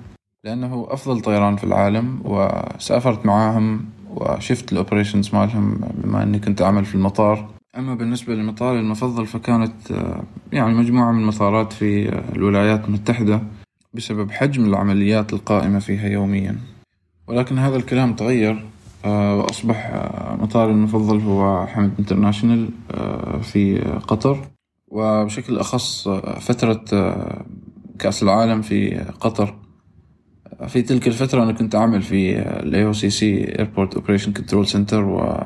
لأنه 0.43 0.87
أفضل 0.89 1.21
طيران 1.21 1.55
في 1.55 1.63
العالم 1.63 2.21
وسافرت 2.25 3.25
معاهم 3.25 3.85
وشفت 4.15 4.71
الأوبريشنز 4.71 5.35
مالهم 5.35 5.81
بما 5.93 6.23
أني 6.23 6.39
كنت 6.39 6.61
أعمل 6.61 6.85
في 6.85 6.95
المطار. 6.95 7.49
أما 7.77 7.95
بالنسبة 7.95 8.35
لمطاري 8.35 8.79
المفضل 8.79 9.25
فكانت 9.25 9.73
يعني 10.53 10.73
مجموعة 10.73 11.11
من 11.11 11.21
المطارات 11.21 11.73
في 11.73 12.19
الولايات 12.35 12.85
المتحدة 12.85 13.41
بسبب 13.93 14.31
حجم 14.31 14.65
العمليات 14.65 15.33
القائمة 15.33 15.79
فيها 15.79 16.07
يوميا. 16.07 16.55
ولكن 17.27 17.59
هذا 17.59 17.75
الكلام 17.75 18.13
تغير 18.13 18.65
وأصبح 19.05 19.91
مطاري 20.41 20.71
المفضل 20.71 21.19
هو 21.19 21.65
حمد 21.67 21.91
انترناشونال 21.99 22.69
في 23.41 23.79
قطر. 24.07 24.37
وبشكل 24.87 25.57
أخص 25.57 26.07
فترة 26.39 26.85
كأس 27.99 28.23
العالم 28.23 28.61
في 28.61 28.97
قطر. 29.19 29.55
في 30.67 30.81
تلك 30.81 31.07
الفترة 31.07 31.43
أنا 31.43 31.51
كنت 31.51 31.75
أعمل 31.75 32.01
في 32.01 32.39
ال 32.39 32.93
AOCC 32.93 33.49
Airport 33.59 33.97
Operation 33.97 34.31
Control 34.39 34.71
Center 34.73 34.93
و 34.93 35.37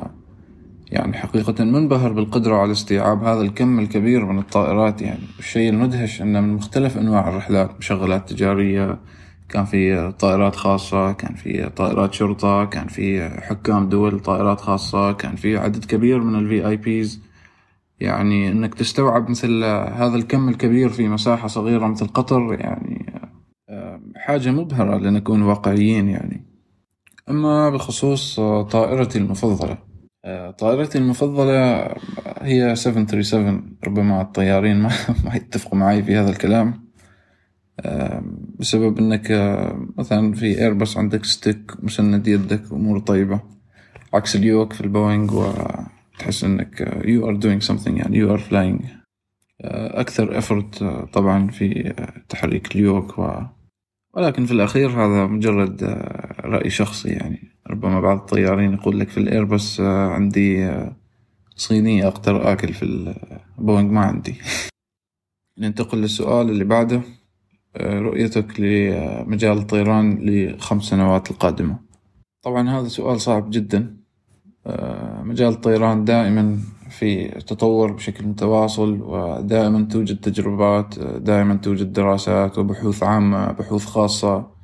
يعني 0.92 1.18
حقيقة 1.18 1.64
منبهر 1.64 2.12
بالقدرة 2.12 2.56
على 2.56 2.72
استيعاب 2.72 3.24
هذا 3.24 3.42
الكم 3.42 3.80
الكبير 3.80 4.26
من 4.26 4.40
الطائرات. 4.40 5.02
يعني 5.02 5.20
الشيء 5.40 5.70
المدهش 5.70 6.22
أنه 6.22 6.42
من 6.42 6.54
مختلف 6.54 6.98
أنواع 6.98 7.30
الرحلات 7.30 7.78
مشغلات 7.80 8.30
تجارية 8.30 9.00
كان 9.50 9.66
في 9.66 10.12
طائرات 10.20 10.56
خاصة 10.56 11.12
كان 11.12 11.36
في 11.36 11.70
طائرات 11.70 12.14
شرطة 12.14 12.66
كان 12.66 12.88
في 12.88 13.30
حكام 13.30 13.90
دول 13.90 14.20
طائرات 14.20 14.62
خاصة 14.62 15.12
كان 15.12 15.36
في 15.36 15.58
عدد 15.58 15.86
كبير 15.86 16.20
من 16.20 16.40
الفي 16.40 16.68
اي 16.68 16.78
بيز 16.78 17.22
يعني 18.02 18.52
إنك 18.52 18.76
تستوعب 18.76 19.30
مثل 19.30 19.64
هذا 19.94 20.16
الكم 20.16 20.50
الكبير 20.50 20.90
في 20.90 21.08
مساحة 21.08 21.48
صغيرة 21.48 21.88
مثل 21.88 22.08
قطر 22.08 22.54
يعني 22.60 23.14
حاجة 24.16 24.52
مبهرة 24.52 24.98
لنكون 24.98 25.42
واقعيين 25.42 26.10
يعني. 26.10 26.46
أما 27.30 27.70
بخصوص 27.70 28.40
طائرتي 28.72 29.20
المفضلة 29.20 29.78
طائرتي 30.58 30.98
المفضلة 30.98 31.88
هي 32.42 32.76
737 32.76 33.78
ربما 33.84 34.22
الطيارين 34.22 34.78
ما, 34.78 34.90
ما 35.26 35.36
يتفقوا 35.36 35.78
معي 35.78 36.04
في 36.04 36.16
هذا 36.16 36.30
الكلام 36.30 36.92
بسبب 38.60 38.98
إنك 38.98 39.32
مثلا 39.98 40.34
في 40.34 40.60
ايرباص 40.60 40.98
عندك 40.98 41.26
stick 41.26 41.72
مسند 41.84 42.28
يدك 42.28 42.72
أمور 42.72 43.00
طيبة 43.00 43.42
عكس 44.14 44.36
ال 44.36 44.43
yoke 44.43 44.74
في 44.74 44.82
البوينغ 44.82 45.54
وتحس 46.22 46.44
إنك 46.44 46.84
you 47.04 47.26
are 47.26 47.38
doing 47.38 47.68
something 47.68 47.98
يعني 47.98 48.26
you 48.26 48.30
are 48.30 48.42
flying 48.50 48.86
أكثر 49.64 50.42
effort 50.42 50.84
طبعا 51.14 51.48
في 51.48 51.94
تحريك 52.30 52.76
ال 52.76 52.85
yoke 52.85 53.20
و 53.20 53.42
ولكن 54.14 54.46
في 54.46 54.52
الأخير 54.52 54.90
هذا 54.90 55.26
مجرد 55.26 55.84
رأي 56.40 56.70
شخصي 56.70 57.10
يعني. 57.10 57.52
ربما 57.68 58.02
بعض 58.02 58.18
الطيارين 58.18 58.74
يقول 58.74 59.00
لك 59.00 59.10
في 59.10 59.18
الإيرباص 59.18 59.80
عندي 59.80 60.72
صينية 61.56 62.08
أقدر 62.08 62.52
آكل 62.52 62.74
في 62.74 62.86
البوينغ 63.58 63.92
ما 63.92 64.02
عندي. 64.02 64.36
ننتقل 65.60 65.98
للسؤال 65.98 66.50
اللي 66.50 66.64
بعده. 66.64 67.02
رؤيتك 67.82 68.60
لمجال 68.60 69.58
الطيران 69.58 70.30
لخمس 70.30 70.84
سنوات 70.84 71.32
القادمة. 71.32 71.80
طبعا 72.42 72.70
هذا 72.70 72.88
سؤال 72.88 73.22
صعب 73.22 73.50
جدا. 73.50 74.01
مجال 75.24 75.50
الطيران 75.54 76.06
دائما 76.06 76.60
في 76.90 77.28
تطور 77.28 77.92
بشكل 77.92 78.28
متواصل 78.28 79.02
ودائما 79.02 79.88
توجد 79.92 80.18
تجربات 80.18 81.00
دائما 81.00 81.56
توجد 81.56 81.94
دراسات 81.94 82.58
وبحوث 82.58 83.04
عامة 83.04 83.52
بحوث 83.52 83.86
خاصة. 83.86 84.62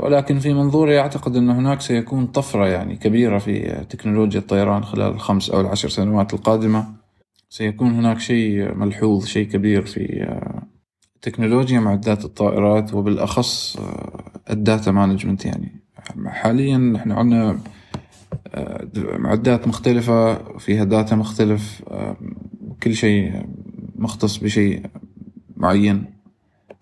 ولكن 0.00 0.38
في 0.38 0.54
منظوري 0.54 1.00
أعتقد 1.00 1.36
أن 1.36 1.50
هناك 1.50 1.80
سيكون 1.80 2.26
طفرة 2.26 2.66
يعني 2.66 2.96
كبيرة 2.96 3.38
في 3.38 3.84
تكنولوجيا 3.90 4.40
الطيران 4.40 4.84
خلال 4.84 5.12
الخمس 5.12 5.50
أو 5.50 5.60
العشر 5.60 5.88
سنوات 5.88 6.34
القادمة. 6.34 6.86
سيكون 7.48 7.94
هناك 7.94 8.20
شيء 8.20 8.74
ملحوظ 8.74 9.26
شيء 9.26 9.48
كبير 9.48 9.86
في 9.86 10.36
تكنولوجيا 11.22 11.80
معدات 11.80 12.24
الطائرات 12.24 12.94
وبالأخص 12.94 13.76
ال 14.50 14.58
data 14.58 14.90
management 14.90 15.44
يعني. 15.44 15.82
حاليا 16.26 16.78
نحن 16.78 17.12
عندنا 17.12 17.58
معدات 18.96 19.68
مختلفة 19.68 20.34
فيها 20.58 20.84
data 20.84 21.16
مختلف 21.16 21.82
كل 22.82 22.94
شيء 22.94 23.46
مختص 23.96 24.36
بشيء 24.36 24.86
معين. 25.56 26.04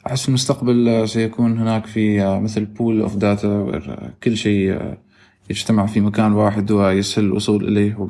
أحس 0.07 0.23
في 0.23 0.29
المستقبل 0.29 1.09
سيكون 1.09 1.59
هناك 1.59 1.87
في 1.87 2.39
مثل 2.41 2.65
pool 2.65 3.01
of 3.01 3.17
data 3.17 4.13
كل 4.23 4.37
شيء 4.37 4.95
يجتمع 5.51 5.87
في 5.87 6.01
مكان 6.01 6.33
واحد 6.33 6.71
ويسهل 6.71 7.25
الوصول 7.25 7.69
إليه 7.69 8.07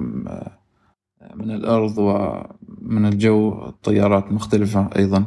من 1.34 1.50
الأرض 1.50 1.98
ومن 1.98 3.06
الجو. 3.06 3.66
الطيارات 3.66 4.32
مختلفة 4.32 4.90
أيضا 4.96 5.24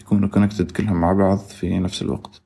يكونوا 0.00 0.28
connected 0.28 0.70
كلهم 0.70 1.00
مع 1.00 1.12
بعض 1.12 1.38
في 1.38 1.78
نفس 1.78 2.02
الوقت. 2.02 2.42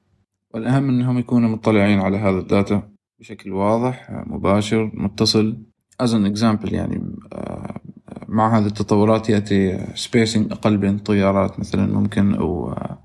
والأهم 0.55 0.89
أنهم 0.89 1.19
يكونوا 1.19 1.49
مطلعين 1.49 2.01
على 2.01 2.17
هذا 2.19 2.39
ال 2.39 2.47
data. 2.47 2.92
بشكل 3.23 3.53
واضح 3.53 4.11
مباشر 4.27 4.91
متصل. 4.95 5.57
As 6.03 6.07
an 6.07 6.35
example 6.35 6.73
يعني 6.73 7.17
آه، 7.33 7.81
مع 8.29 8.59
هذه 8.59 8.67
التطورات 8.67 9.31
يأتي 9.31 9.79
spacing 9.79 10.53
أقل 10.53 10.77
بين 10.77 10.95
الطيارات 10.95 11.61
مثلا 11.61 11.95
ممكن 11.95 12.35
أو 12.35 12.73
آه، 12.73 12.99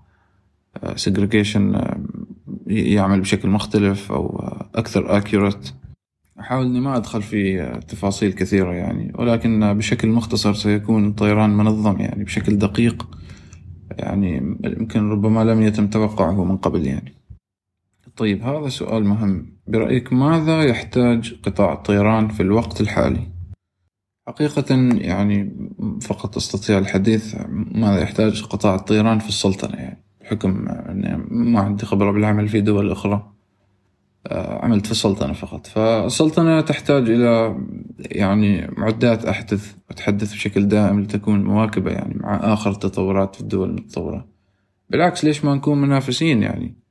segregation 0.95 1.75
آه، 1.75 2.01
يعمل 2.67 3.21
بشكل 3.21 3.49
مختلف 3.49 4.11
أو 4.11 4.39
أكثر 4.75 5.17
accurate 5.17 5.69
أحاول 6.39 6.65
إني 6.65 6.79
ما 6.79 6.97
أدخل 6.97 7.21
في 7.21 7.71
تفاصيل 7.87 8.33
كثيرة 8.33 8.73
يعني 8.73 9.13
ولكن 9.15 9.73
بشكل 9.73 10.07
مختصر 10.07 10.53
سيكون 10.53 11.13
طيران 11.13 11.49
منظم 11.49 11.99
يعني 11.99 12.23
بشكل 12.23 12.57
دقيق. 12.57 13.07
يعني 13.91 14.57
يمكن 14.63 15.09
ربما 15.09 15.43
لم 15.43 15.61
يتم 15.61 15.87
توقعه 15.87 16.43
من 16.43 16.57
قبل 16.57 16.87
يعني. 16.87 17.16
طيب 18.17 18.43
هذا 18.43 18.69
سؤال 18.69 19.03
مهم. 19.05 19.57
برأيك 19.67 20.13
ماذا 20.13 20.63
يحتاج 20.63 21.35
قطاع 21.43 21.73
الطيران 21.73 22.27
في 22.27 22.43
الوقت 22.43 22.81
الحالي؟ 22.81 23.27
حقيقة 24.27 24.75
يعني 25.01 25.69
فقط 26.01 26.37
أستطيع 26.37 26.77
الحديث 26.77 27.35
ماذا 27.49 28.01
يحتاج 28.01 28.43
قطاع 28.43 28.75
الطيران 28.75 29.19
في 29.19 29.29
السلطنة 29.29 29.75
يعني 29.75 30.03
بحكم 30.21 30.67
أني 30.67 31.25
ما 31.29 31.59
عندي 31.59 31.85
خبرة 31.85 32.11
بالعمل 32.11 32.47
في 32.47 32.61
دول 32.61 32.91
أخرى. 32.91 33.31
آه، 34.27 34.65
عملت 34.65 34.85
في 34.85 34.91
السلطنة 34.91 35.33
فقط. 35.33 35.67
فالسلطنة 35.67 36.61
تحتاج 36.61 37.09
إلى 37.09 37.57
يعني 37.99 38.71
معدات 38.77 39.25
أحدث 39.25 39.75
وتحدث 39.89 40.33
بشكل 40.33 40.67
دائم 40.67 40.99
لتكون 40.99 41.43
مواكبة 41.43 41.91
يعني 41.91 42.13
مع 42.19 42.53
آخر 42.53 42.71
التطورات 42.71 43.35
في 43.35 43.41
الدول 43.41 43.69
المتطورة. 43.69 44.27
بالعكس 44.89 45.25
ليش 45.25 45.45
ما 45.45 45.55
نكون 45.55 45.81
منافسين 45.81 46.43
يعني؟ 46.43 46.86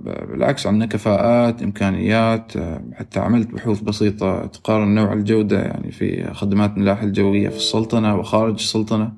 بالعكس 0.00 0.66
عندنا 0.66 0.86
كفاءات 0.86 1.62
إمكانيات 1.62 2.52
حتى 2.94 3.20
عملت 3.20 3.50
بحوث 3.50 3.80
بسيطة 3.80 4.46
تقارن 4.46 4.94
نوع 4.94 5.12
الجودة 5.12 5.62
يعني 5.62 5.92
في 5.92 6.34
خدمات 6.34 6.76
الملاحة 6.76 7.04
الجوية 7.04 7.48
في 7.48 7.56
السلطنة 7.56 8.16
وخارج 8.16 8.54
السلطنة. 8.54 9.12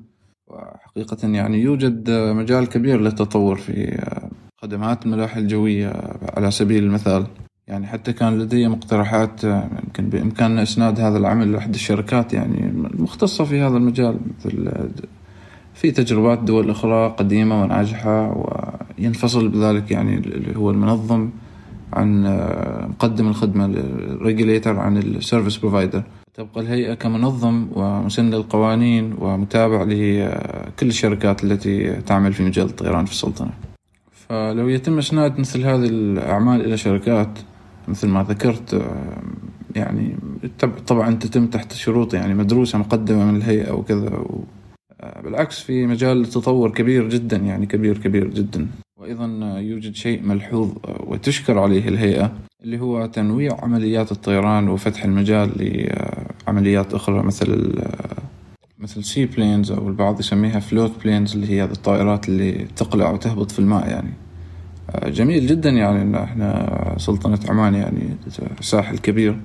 وحقيقة 0.47 1.27
يعني 1.27 1.61
يوجد 1.61 2.09
مجال 2.11 2.69
كبير 2.69 3.01
للتطور 3.01 3.55
في 3.55 4.03
خدمات 4.57 5.05
الملاحة 5.05 5.39
الجوية 5.39 5.93
على 6.37 6.51
سبيل 6.51 6.83
المثال. 6.83 7.27
يعني 7.67 7.87
حتى 7.87 8.13
كان 8.13 8.39
لدي 8.39 8.67
مقترحات 8.67 9.43
يمكن 9.43 10.09
بإمكاننا 10.09 10.63
إسناد 10.63 10.99
هذا 10.99 11.17
العمل 11.17 11.51
لأحد 11.51 11.73
الشركات 11.73 12.33
يعني 12.33 12.69
المختصة 12.93 13.43
في 13.43 13.61
هذا 13.61 13.77
المجال 13.77 14.19
مثل 14.39 14.71
في 15.73 15.91
تجربات 15.91 16.39
دول 16.39 16.69
أخرى 16.69 17.07
قديمة 17.07 17.63
وناجحة 17.63 18.31
وينفصل 19.01 19.49
بذلك 19.49 19.91
يعني 19.91 20.17
اللي 20.17 20.57
هو 20.57 20.71
المنظم 20.71 21.29
عن 21.93 22.23
مقدم 22.89 23.27
الخدمة 23.27 23.65
ال 23.65 23.76
regulator 23.76 24.79
عن 24.79 24.97
ال 24.97 25.05
service 25.05 25.57
provider 25.57 26.03
تبقى 26.33 26.61
الهيئة 26.61 26.93
كمنظم 26.93 27.67
ومسن 27.75 28.29
للقوانين 28.29 29.13
ومتابع 29.19 29.83
لكل 29.83 30.87
الشركات 30.87 31.43
التي 31.43 32.01
تعمل 32.01 32.33
في 32.33 32.43
مجال 32.43 32.65
الطيران 32.65 33.05
في 33.05 33.11
السلطنة. 33.11 33.51
فلو 34.11 34.67
يتم 34.67 34.97
إسناد 34.97 35.39
مثل 35.39 35.61
هذه 35.61 35.85
الأعمال 35.85 36.65
إلى 36.65 36.77
شركات 36.77 37.39
مثل 37.87 38.07
ما 38.07 38.23
ذكرت 38.23 38.85
يعني 39.75 40.15
طبعا 40.87 41.11
تتم 41.15 41.47
تحت 41.47 41.73
شروط 41.73 42.13
يعني 42.13 42.33
مدروسة 42.33 42.77
مقدمة 42.77 43.25
من 43.25 43.35
الهيئة 43.35 43.71
وكذا 43.71 44.23
بالعكس 45.23 45.59
في 45.59 45.85
مجال 45.87 46.25
تطور 46.25 46.71
كبير 46.71 47.09
جدا 47.09 47.37
يعني 47.37 47.65
كبير 47.65 47.97
كبير 47.97 48.27
جدا. 48.27 48.67
وأيضا 49.01 49.59
يوجد 49.59 49.95
شيء 49.95 50.23
ملحوظ 50.23 50.69
وتشكر 50.99 51.59
عليه 51.59 51.87
الهيئة 51.87 52.31
اللي 52.63 52.79
هو 52.79 53.05
تنويع 53.05 53.57
عمليات 53.63 54.11
الطيران 54.11 54.69
وفتح 54.69 55.03
المجال 55.03 55.51
لعمليات 56.47 56.93
أخرى 56.93 57.23
مثل 57.23 57.73
مثل 58.79 59.03
sea 59.03 59.25
planes 59.25 59.71
أو 59.71 59.87
البعض 59.87 60.19
يسميها 60.19 60.59
float 60.59 60.91
planes 61.03 61.33
اللي 61.35 61.49
هي 61.49 61.63
الطائرات 61.63 62.29
اللي 62.29 62.67
تقلع 62.75 63.09
وتهبط 63.09 63.51
في 63.51 63.59
الماء 63.59 63.89
يعني. 63.89 64.13
جميل 65.05 65.47
جدا 65.47 65.69
يعني 65.69 66.01
إن 66.01 66.15
إحنا 66.15 66.95
سلطنة 66.97 67.39
عمان 67.49 67.75
يعني 67.75 68.17
ساحل 68.61 68.97
كبير. 68.97 69.37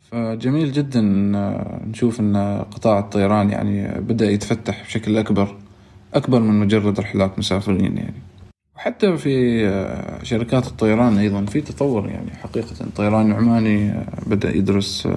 فجميل 0.00 0.72
جدا 0.72 1.00
نشوف 1.86 2.20
إن 2.20 2.36
قطاع 2.70 2.98
الطيران 2.98 3.50
يعني 3.50 4.00
بدأ 4.00 4.30
يتفتح 4.30 4.84
بشكل 4.84 5.18
أكبر 5.18 5.56
أكبر 6.14 6.40
من 6.40 6.60
مجرد 6.60 7.00
رحلات 7.00 7.38
مسافرين 7.38 7.96
يعني. 7.96 8.25
وحتى 8.76 9.16
في 9.16 9.66
آه، 9.68 10.24
شركات 10.24 10.66
الطيران 10.66 11.18
أيضا 11.18 11.44
في 11.44 11.60
تطور 11.60 12.08
يعني 12.08 12.30
حقيقة. 12.30 12.74
الطيران 12.80 13.30
العماني 13.30 13.90
آه، 13.90 14.06
بدأ 14.26 14.56
يدرس 14.56 15.08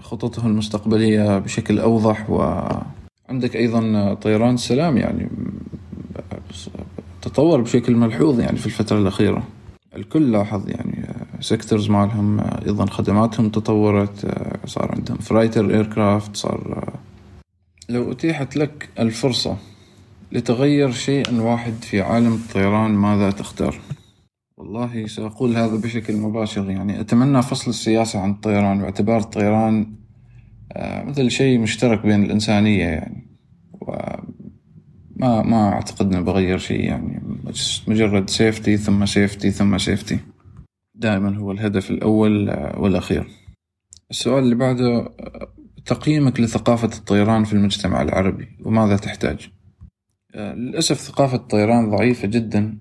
خططه 0.00 0.46
المستقبلية 0.46 1.38
بشكل 1.38 1.78
أوضح 1.78 2.30
وعندك 2.30 3.56
أيضا 3.56 4.14
طيران 4.14 4.54
السلام 4.54 4.96
يعني 4.96 5.28
تطور 7.22 7.60
بشكل 7.60 7.96
ملحوظ 7.96 8.40
يعني 8.40 8.56
في 8.56 8.66
الفترة 8.66 8.98
الأخيرة. 8.98 9.42
الكل 9.96 10.32
لاحظ 10.32 10.68
يعني 10.68 11.08
sectors 11.40 11.90
مالهم 11.90 12.40
أيضا 12.40 12.86
خدماتهم 12.86 13.48
تطورت 13.48 14.26
صار 14.66 14.92
عندهم 14.96 15.16
freighter 15.16 15.70
aircraft 15.70 16.36
صار 16.36 16.88
لو 17.88 18.12
أتيحت 18.12 18.56
لك 18.56 18.88
الفرصة 18.98 19.56
لتغير 20.32 20.90
شيء 20.92 21.40
واحد 21.40 21.72
في 21.72 22.00
عالم 22.00 22.34
الطيران 22.34 22.90
ماذا 22.90 23.30
تختار؟ 23.30 23.80
والله 24.56 25.06
سأقول 25.06 25.56
هذا 25.56 25.76
بشكل 25.76 26.16
مباشر. 26.16 26.70
يعني 26.70 27.00
أتمنى 27.00 27.42
فصل 27.42 27.70
السياسة 27.70 28.20
عن 28.20 28.30
الطيران 28.30 28.78
باعتبار 28.78 29.18
الطيران 29.18 29.86
آه، 30.72 31.04
مثل 31.04 31.30
شيء 31.30 31.58
مشترك 31.58 32.06
بين 32.06 32.24
الإنسانية 32.24 32.84
يعني. 32.84 33.26
وما 33.80 35.42
ما 35.42 35.68
أعتقد 35.72 36.12
أنه 36.12 36.20
بغير 36.20 36.58
شيء 36.58 36.84
يعني. 36.84 37.22
مجرد 37.88 38.30
safety 38.30 38.76
ثم 38.76 39.06
safety 39.06 39.50
ثم 39.50 39.78
safety 39.78 40.18
دائما 40.94 41.36
هو 41.36 41.52
الهدف 41.52 41.90
الأول 41.90 42.50
آه، 42.50 42.78
والأخير. 42.78 43.28
السؤال 44.10 44.44
اللي 44.44 44.54
بعده 44.54 44.96
آه، 44.96 45.48
تقييمك 45.86 46.40
لثقافة 46.40 46.90
الطيران 46.98 47.44
في 47.44 47.52
المجتمع 47.52 48.02
العربي 48.02 48.48
وماذا 48.64 48.96
تحتاج؟ 48.96 49.50
للأسف 50.34 51.00
ثقافة 51.00 51.36
الطيران 51.36 51.90
ضعيفة 51.90 52.28
جدا 52.28 52.78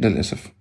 للأسف. 0.00 0.56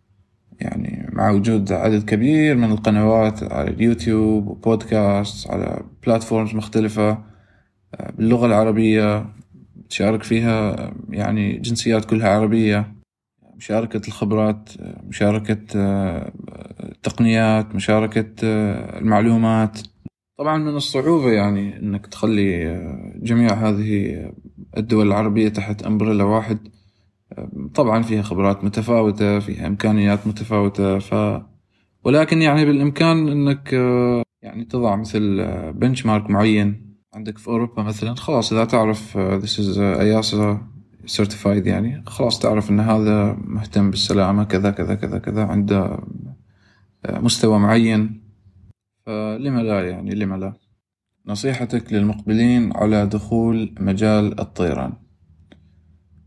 يعني 0.59 1.09
مع 1.11 1.31
وجود 1.31 1.71
عدد 1.71 2.05
كبير 2.05 2.55
من 2.55 2.71
القنوات 2.71 3.43
على 3.43 3.69
اليوتيوب 3.69 4.47
وبودكاست 4.47 5.51
على 5.51 5.83
platforms 6.05 6.55
مختلفة 6.55 7.09
آه، 7.95 8.11
باللغة 8.11 8.45
العربية 8.45 9.25
تشارك 9.89 10.23
فيها 10.23 10.75
يعني 11.09 11.57
جنسيات 11.57 12.05
كلها 12.05 12.29
عربية 12.29 12.95
مشاركة 13.55 14.01
الخبرات 14.07 14.69
مشاركة 15.03 15.65
آه، 15.75 16.31
تقنيات 17.03 17.75
مشاركة 17.75 18.33
آه، 18.43 18.99
المعلومات. 18.99 19.79
طبعا 20.37 20.57
من 20.57 20.75
الصعوبة 20.75 21.31
يعني 21.31 21.79
إنك 21.79 22.07
تخلي 22.07 22.75
جميع 23.15 23.53
هذه 23.53 24.31
الدول 24.77 25.07
العربية 25.07 25.49
تحت 25.49 25.83
امبريلا 25.83 26.23
واحد. 26.23 26.59
طبعا 27.73 28.01
فيها 28.01 28.21
خبرات 28.21 28.63
متفاوتة 28.63 29.39
فيها 29.39 29.67
إمكانيات 29.67 30.27
متفاوتة 30.27 30.99
ف 30.99 31.41
ولكن 32.03 32.41
يعني 32.41 32.65
بالإمكان 32.65 33.27
أنك 33.27 33.73
يعني 34.41 34.65
تضع 34.65 34.95
مثل 34.95 35.45
بنش 35.73 36.05
مارك 36.05 36.29
معين. 36.29 36.95
عندك 37.13 37.37
في 37.37 37.47
أوروبا 37.47 37.83
مثلا 37.83 38.15
خلاص 38.15 38.53
إذا 38.53 38.65
تعرف 38.65 39.17
this 39.17 39.59
is 39.59 39.77
EASA 39.77 40.57
certified 41.17 41.67
يعني 41.67 42.03
خلاص 42.07 42.39
تعرف 42.39 42.69
أن 42.69 42.79
هذا 42.79 43.37
مهتم 43.43 43.89
بالسلامة 43.89 44.43
كذا 44.43 44.71
كذا 44.71 44.95
كذا 44.95 45.19
كذا 45.19 45.43
عنده 45.45 45.99
مستوى 47.09 47.59
معين. 47.59 48.21
فلما 49.05 49.59
لا 49.59 49.89
يعني 49.89 50.15
لما 50.15 50.35
لا؟ 50.35 50.53
نصيحتك 51.27 51.93
للمقبلين 51.93 52.73
على 52.75 53.05
دخول 53.05 53.75
مجال 53.79 54.39
الطيران. 54.39 54.93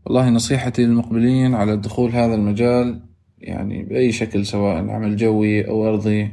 والله 0.05 0.29
نصيحتي 0.29 0.85
للمقبلين 0.85 1.55
على 1.55 1.77
دخول 1.77 2.11
هذا 2.11 2.35
المجال 2.35 3.01
يعني 3.37 3.83
بأي 3.83 4.11
شكل 4.11 4.45
سواء 4.45 4.89
عمل 4.89 5.15
جوي 5.15 5.67
أو 5.67 5.87
أرضي 5.87 6.31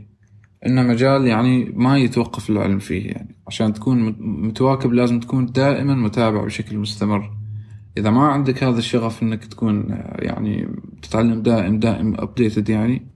إنه 0.67 0.83
مجال 0.83 1.27
يعني 1.27 1.65
ما 1.65 1.99
يتوقف 1.99 2.51
العلم 2.51 2.79
فيه 2.79 3.07
يعني. 3.11 3.37
عشان 3.47 3.73
تكون 3.73 4.17
متواكب 4.21 4.93
لازم 4.93 5.21
تكون 5.21 5.47
دائما 5.47 5.95
متابع 5.95 6.45
بشكل 6.45 6.79
مستمر. 6.79 7.31
إذا 7.99 8.11
ما 8.11 8.27
عندك 8.27 8.65
هذا 8.65 8.79
الشغف 8.79 9.23
إنك 9.23 9.45
تكون 9.45 9.85
يعني 10.19 10.69
تتعلم 11.03 11.43
دائم 11.43 11.79
دائم 11.79 12.15
أبديتد 12.19 12.69
يعني 12.69 13.07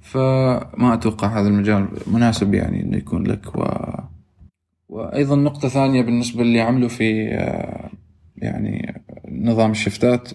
فما 0.00 0.94
أتوقع 0.94 1.40
هذا 1.40 1.48
المجال 1.48 1.88
مناسب 2.06 2.54
يعني 2.54 2.82
إنه 2.82 2.96
يكون 2.96 3.26
لك 3.26 3.56
و... 3.56 3.64
وأيضا 4.90 5.36
نقطة 5.36 5.68
ثانية 5.68 6.02
بالنسبة 6.02 6.42
اللي 6.42 6.60
عملوا 6.60 6.88
في 6.88 7.26
يعني 8.36 9.02
نظام 9.28 9.70
الشفتات 9.70 10.28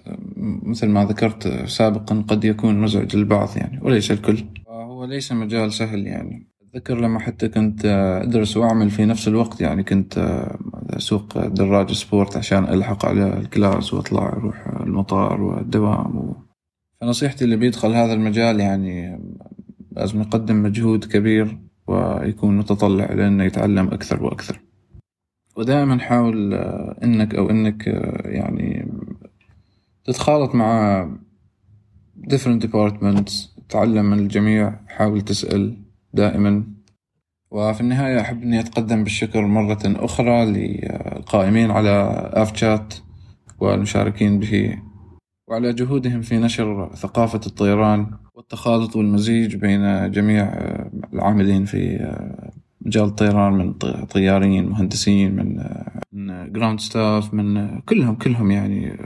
مثل 0.63 0.87
ما 0.87 1.05
ذكرت 1.05 1.67
سابقا 1.67 2.25
قد 2.27 2.45
يكون 2.45 2.81
مزعج 2.81 3.15
للبعض 3.15 3.49
يعني 3.55 3.79
وليس 3.81 4.11
الكل. 4.11 4.43
هو 4.69 5.05
ليس 5.05 5.31
مجال 5.31 5.73
سهل 5.73 6.07
يعني. 6.07 6.47
أتذكر 6.69 7.01
لما 7.01 7.19
حتى 7.19 7.49
كنت 7.49 7.85
أدرس 8.23 8.57
وأعمل 8.57 8.89
في 8.89 9.05
نفس 9.05 9.27
الوقت 9.27 9.61
يعني 9.61 9.83
كنت 9.83 10.47
أسوق 10.89 11.47
drag 11.47 11.91
sport 11.91 12.37
عشان 12.37 12.63
ألحق 12.63 13.05
على 13.05 13.37
الكلاس 13.37 13.93
وأطلع 13.93 14.29
أروح 14.29 14.67
المطار 14.67 15.41
والدوام 15.41 16.17
و... 16.17 16.35
فنصيحتي 17.01 17.45
اللي 17.45 17.55
بيدخل 17.55 17.93
هذا 17.93 18.13
المجال 18.13 18.59
يعني 18.59 19.19
لازم 19.91 20.21
يقدم 20.21 20.63
مجهود 20.63 21.05
كبير 21.05 21.57
ويكون 21.87 22.57
متطلع 22.57 23.13
لأنه 23.13 23.43
يتعلم 23.43 23.87
أكثر 23.87 24.23
وأكثر. 24.23 24.59
ودائما 25.55 25.99
حاول 25.99 26.53
آه، 26.53 26.99
إنك 27.03 27.35
أو 27.35 27.49
إنك 27.49 27.87
آه، 27.87 28.29
يعني 28.29 28.87
تتخالط 30.05 30.55
مع 30.55 31.09
different 32.29 32.65
departments 32.65 33.33
تعلم 33.69 34.05
من 34.05 34.19
الجميع 34.19 34.79
حاول 34.87 35.21
تسأل 35.21 35.77
دائما. 36.13 36.63
وفي 37.51 37.81
النهاية 37.81 38.21
أحب 38.21 38.43
أني 38.43 38.59
أتقدم 38.59 39.03
بالشكر 39.03 39.41
مرة 39.41 39.81
أخرى 39.85 40.45
للقائمين 40.45 41.71
على 41.71 41.89
آف 42.33 42.57
شات 42.57 42.93
والمشاركين 43.59 44.39
به 44.39 44.81
وعلى 45.47 45.73
جهودهم 45.73 46.21
في 46.21 46.37
نشر 46.37 46.95
ثقافة 46.95 47.41
الطيران. 47.47 48.24
والتخالط 48.35 48.95
والمزيج 48.95 49.55
بين 49.55 50.11
جميع 50.11 50.53
العاملين 51.13 51.65
في 51.65 52.11
مجال 52.81 53.03
الطيران 53.03 53.53
من 53.53 53.73
طيارين 54.05 54.69
مهندسين 54.69 55.35
من 55.35 55.59
من 56.13 56.51
ground 56.53 56.79
staff 56.79 57.33
من 57.33 57.79
كلهم 57.79 58.15
كلهم 58.15 58.51
يعني 58.51 58.97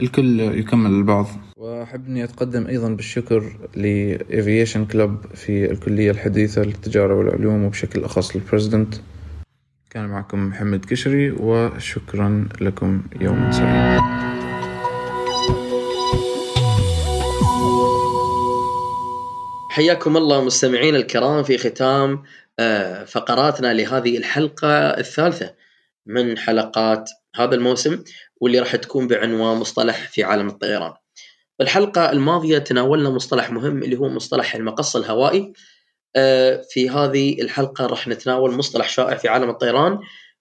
الكل 0.00 0.40
يكمل 0.40 0.90
البعض. 0.90 1.26
وأحب 1.56 2.06
إني 2.06 2.24
أتقدم 2.24 2.66
أيضا 2.66 2.88
بالشكر 2.88 3.42
ل 3.76 3.88
aviation 3.88 4.84
club 4.84 5.16
في 5.34 5.72
الكلية 5.72 6.10
الحديثة 6.10 6.62
للتجارة 6.62 7.14
والعلوم 7.14 7.64
وبشكل 7.64 8.04
أخص 8.04 8.36
لل 8.36 8.47
president 8.47 8.94
كان 9.90 10.08
معكم 10.08 10.46
محمد 10.46 10.84
كشري 10.84 11.30
وشكرا 11.30 12.48
لكم. 12.60 13.02
يوم 13.20 13.50
سعيد. 13.50 14.00
حياكم 19.70 20.16
الله 20.16 20.44
مستمعينا 20.44 20.98
الكرام 20.98 21.42
في 21.42 21.58
ختام 21.58 22.22
آه، 22.58 23.04
فقراتنا 23.04 23.74
لهذه 23.74 24.18
الحلقة 24.18 24.68
الثالثة 24.98 25.54
من 26.06 26.38
حلقات 26.38 27.10
هذا 27.36 27.54
الموسم 27.54 28.04
واللي 28.40 28.58
راح 28.58 28.76
تكون 28.76 29.08
بعنوان 29.08 29.56
مصطلح 29.56 30.08
في 30.08 30.24
عالم 30.24 30.48
الطيران. 30.48 30.92
الحلقة 31.60 32.12
الماضية 32.12 32.58
تناولنا 32.58 33.10
مصطلح 33.10 33.50
مهم 33.50 33.82
اللي 33.82 33.96
هو 33.96 34.08
مصطلح 34.08 34.54
المقص 34.54 34.96
الهوائي. 34.96 35.52
آه، 36.16 36.62
في 36.70 36.90
هذه 36.90 37.42
الحلقة 37.42 37.86
راح 37.86 38.08
نتناول 38.08 38.54
مصطلح 38.54 38.88
شائع 38.88 39.16
في 39.16 39.28
عالم 39.28 39.50
الطيران 39.50 39.98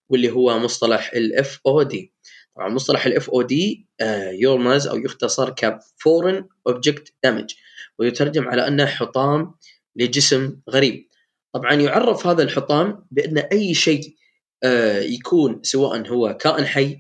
واللي 0.10 0.32
هو 0.32 0.60
مصطلح 0.60 1.12
ال 1.14 1.60
FOD. 1.66 2.14
طبعا 2.56 2.70
مصطلح 2.70 3.06
ال 3.06 3.30
FOD 3.30 3.88
يرمز 4.32 4.88
أو 4.88 4.98
يختصر 4.98 5.50
ك 5.50 5.80
Foreign 5.80 6.44
Object 6.70 7.04
Damage 7.28 7.67
ويترجم 8.00 8.48
على 8.48 8.68
أنه 8.68 8.86
حطام 8.86 9.56
لجسم 9.96 10.60
غريب. 10.70 11.08
طبعا 11.54 11.74
يعرف 11.74 12.28
هذا 12.28 12.44
الحطام 12.44 13.06
بأن 13.12 13.38
أي 13.38 13.74
شيء 13.74 14.18
آه، 14.64 15.00
يكون 15.00 15.60
سواء 15.64 16.08
هو 16.08 16.38
كائن 16.38 16.66
حي 16.66 16.98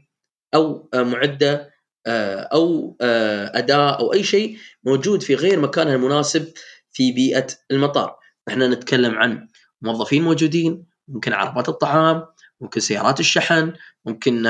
أو 0.55 0.89
آه، 0.93 1.03
معدة 1.03 1.73
آه، 2.07 2.39
أو 2.39 2.97
أداة 3.01 3.99
أو 3.99 4.13
أي 4.13 4.23
شيء 4.23 4.57
موجود 4.83 5.23
في 5.23 5.35
غير 5.35 5.59
مكانها 5.59 5.95
المناسب 5.95 6.53
في 6.91 7.11
بيئة 7.11 7.47
المطار. 7.71 8.15
إحنا 8.47 8.67
نتكلم 8.67 9.15
عن 9.15 9.47
موظفين 9.81 10.23
موجودين، 10.23 10.85
ممكن 11.07 11.33
عربات 11.33 11.69
الطعام، 11.69 12.25
ممكن 12.61 12.79
سيارات 12.79 13.19
الشحن، 13.19 13.73
ممكن 14.05 14.45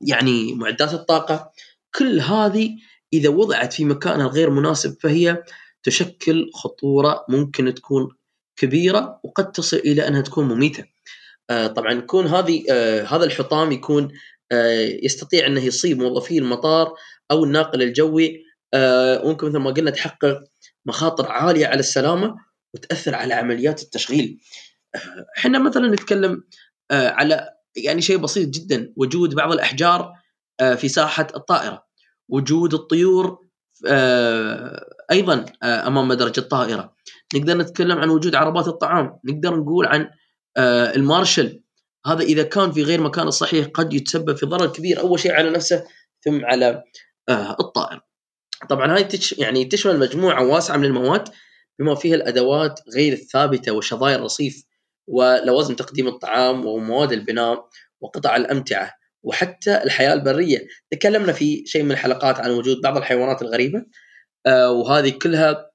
يعني 0.00 0.54
معدات 0.54 0.94
الطاقة، 0.94 1.52
كل 1.94 2.20
هذه 2.20 2.76
إذا 3.12 3.28
وضعت 3.28 3.72
في 3.72 3.84
مكانها 3.84 4.26
الغير 4.26 4.50
مناسب 4.50 4.96
فهي 5.00 5.42
تشكل 5.82 6.50
خطورة 6.54 7.24
ممكن 7.28 7.74
تكون 7.74 8.08
كبيرة 8.56 9.20
وقد 9.24 9.52
تصل 9.52 9.76
إلى 9.76 10.08
أنها 10.08 10.20
تكون 10.20 10.48
مميتة. 10.48 10.84
آه، 11.50 11.66
طبعا 11.66 11.92
يكون 11.92 12.26
هذه 12.26 12.64
آه، 12.70 13.02
هذا 13.02 13.24
الحطام 13.24 13.72
يكون 13.72 14.08
آه، 14.52 14.98
يستطيع 15.02 15.46
أنه 15.46 15.64
يصيب 15.64 15.98
موظفي 15.98 16.38
المطار 16.38 16.94
أو 17.30 17.44
الناقل 17.44 17.82
الجوي 17.82 18.44
ممكن 19.24 19.46
مثل 19.48 19.58
ما 19.58 19.70
قلنا 19.70 19.90
تحقق 19.90 20.40
مخاطر 20.86 21.26
عالية 21.32 21.66
على 21.66 21.80
السلامة 21.80 22.36
وتأثر 22.74 23.14
على 23.14 23.34
عمليات 23.34 23.82
التشغيل. 23.82 24.40
إحنا 25.38 25.58
مثلا 25.58 25.88
نتكلم 25.88 26.44
على 26.90 27.50
يعني 27.76 28.02
شيء 28.02 28.16
بسيط 28.16 28.48
جدا 28.48 28.92
وجود 28.96 29.34
بعض 29.34 29.52
الأحجار 29.52 30.12
في 30.76 30.88
ساحة 30.88 31.26
الطائرة 31.36 31.84
وجود 32.28 32.74
الطيور 32.74 33.38
أيضا 35.10 35.44
أمام 35.62 36.08
مدرج 36.08 36.38
الطائرة. 36.38 36.94
نقدر 37.34 37.56
نتكلم 37.56 37.98
عن 37.98 38.08
وجود 38.08 38.34
عربات 38.34 38.68
الطعام. 38.68 39.18
نقدر 39.24 39.56
نقول 39.56 39.86
عن 39.86 40.08
آه، 40.56 40.94
المارشل 40.94 41.62
هذا 42.06 42.22
إذا 42.22 42.42
كان 42.42 42.72
في 42.72 42.82
غير 42.82 43.00
مكانه 43.00 43.28
الصحيح 43.28 43.66
قد 43.66 43.94
يتسبب 43.94 44.36
في 44.36 44.46
ضرر 44.46 44.66
كبير 44.66 45.00
أول 45.00 45.20
شيء 45.20 45.32
على 45.32 45.50
نفسه 45.50 45.84
ثم 46.24 46.44
على 46.44 46.82
آه، 47.28 47.56
الطائر. 47.60 48.00
طبعا 48.68 48.94
هاي 48.94 49.04
تش 49.04 49.32
يعني 49.32 49.64
تشمل 49.64 49.98
مجموعة 49.98 50.44
واسعة 50.44 50.76
من 50.76 50.84
المواد 50.84 51.28
بما 51.78 51.94
فيها 51.94 52.14
الأدوات 52.14 52.80
غير 52.94 53.12
الثابتة 53.12 53.72
وشظايا 53.72 54.16
الرصيف 54.16 54.64
ولوازم 55.06 55.74
تقديم 55.74 56.08
الطعام 56.08 56.66
ومواد 56.66 57.12
البناء 57.12 57.68
وقطع 58.00 58.36
الأمتعة 58.36 58.92
وحتى 59.22 59.82
الحياة 59.82 60.12
البرية. 60.12 60.66
تكلمنا 60.90 61.32
في 61.32 61.62
شيء 61.66 61.82
من 61.82 61.92
الحلقات 61.92 62.40
عن 62.40 62.50
وجود 62.50 62.80
بعض 62.80 62.96
الحيوانات 62.96 63.42
الغريبة. 63.42 63.78
آه، 63.78 63.84
وهذه 64.70 65.10
كلها 65.10 65.70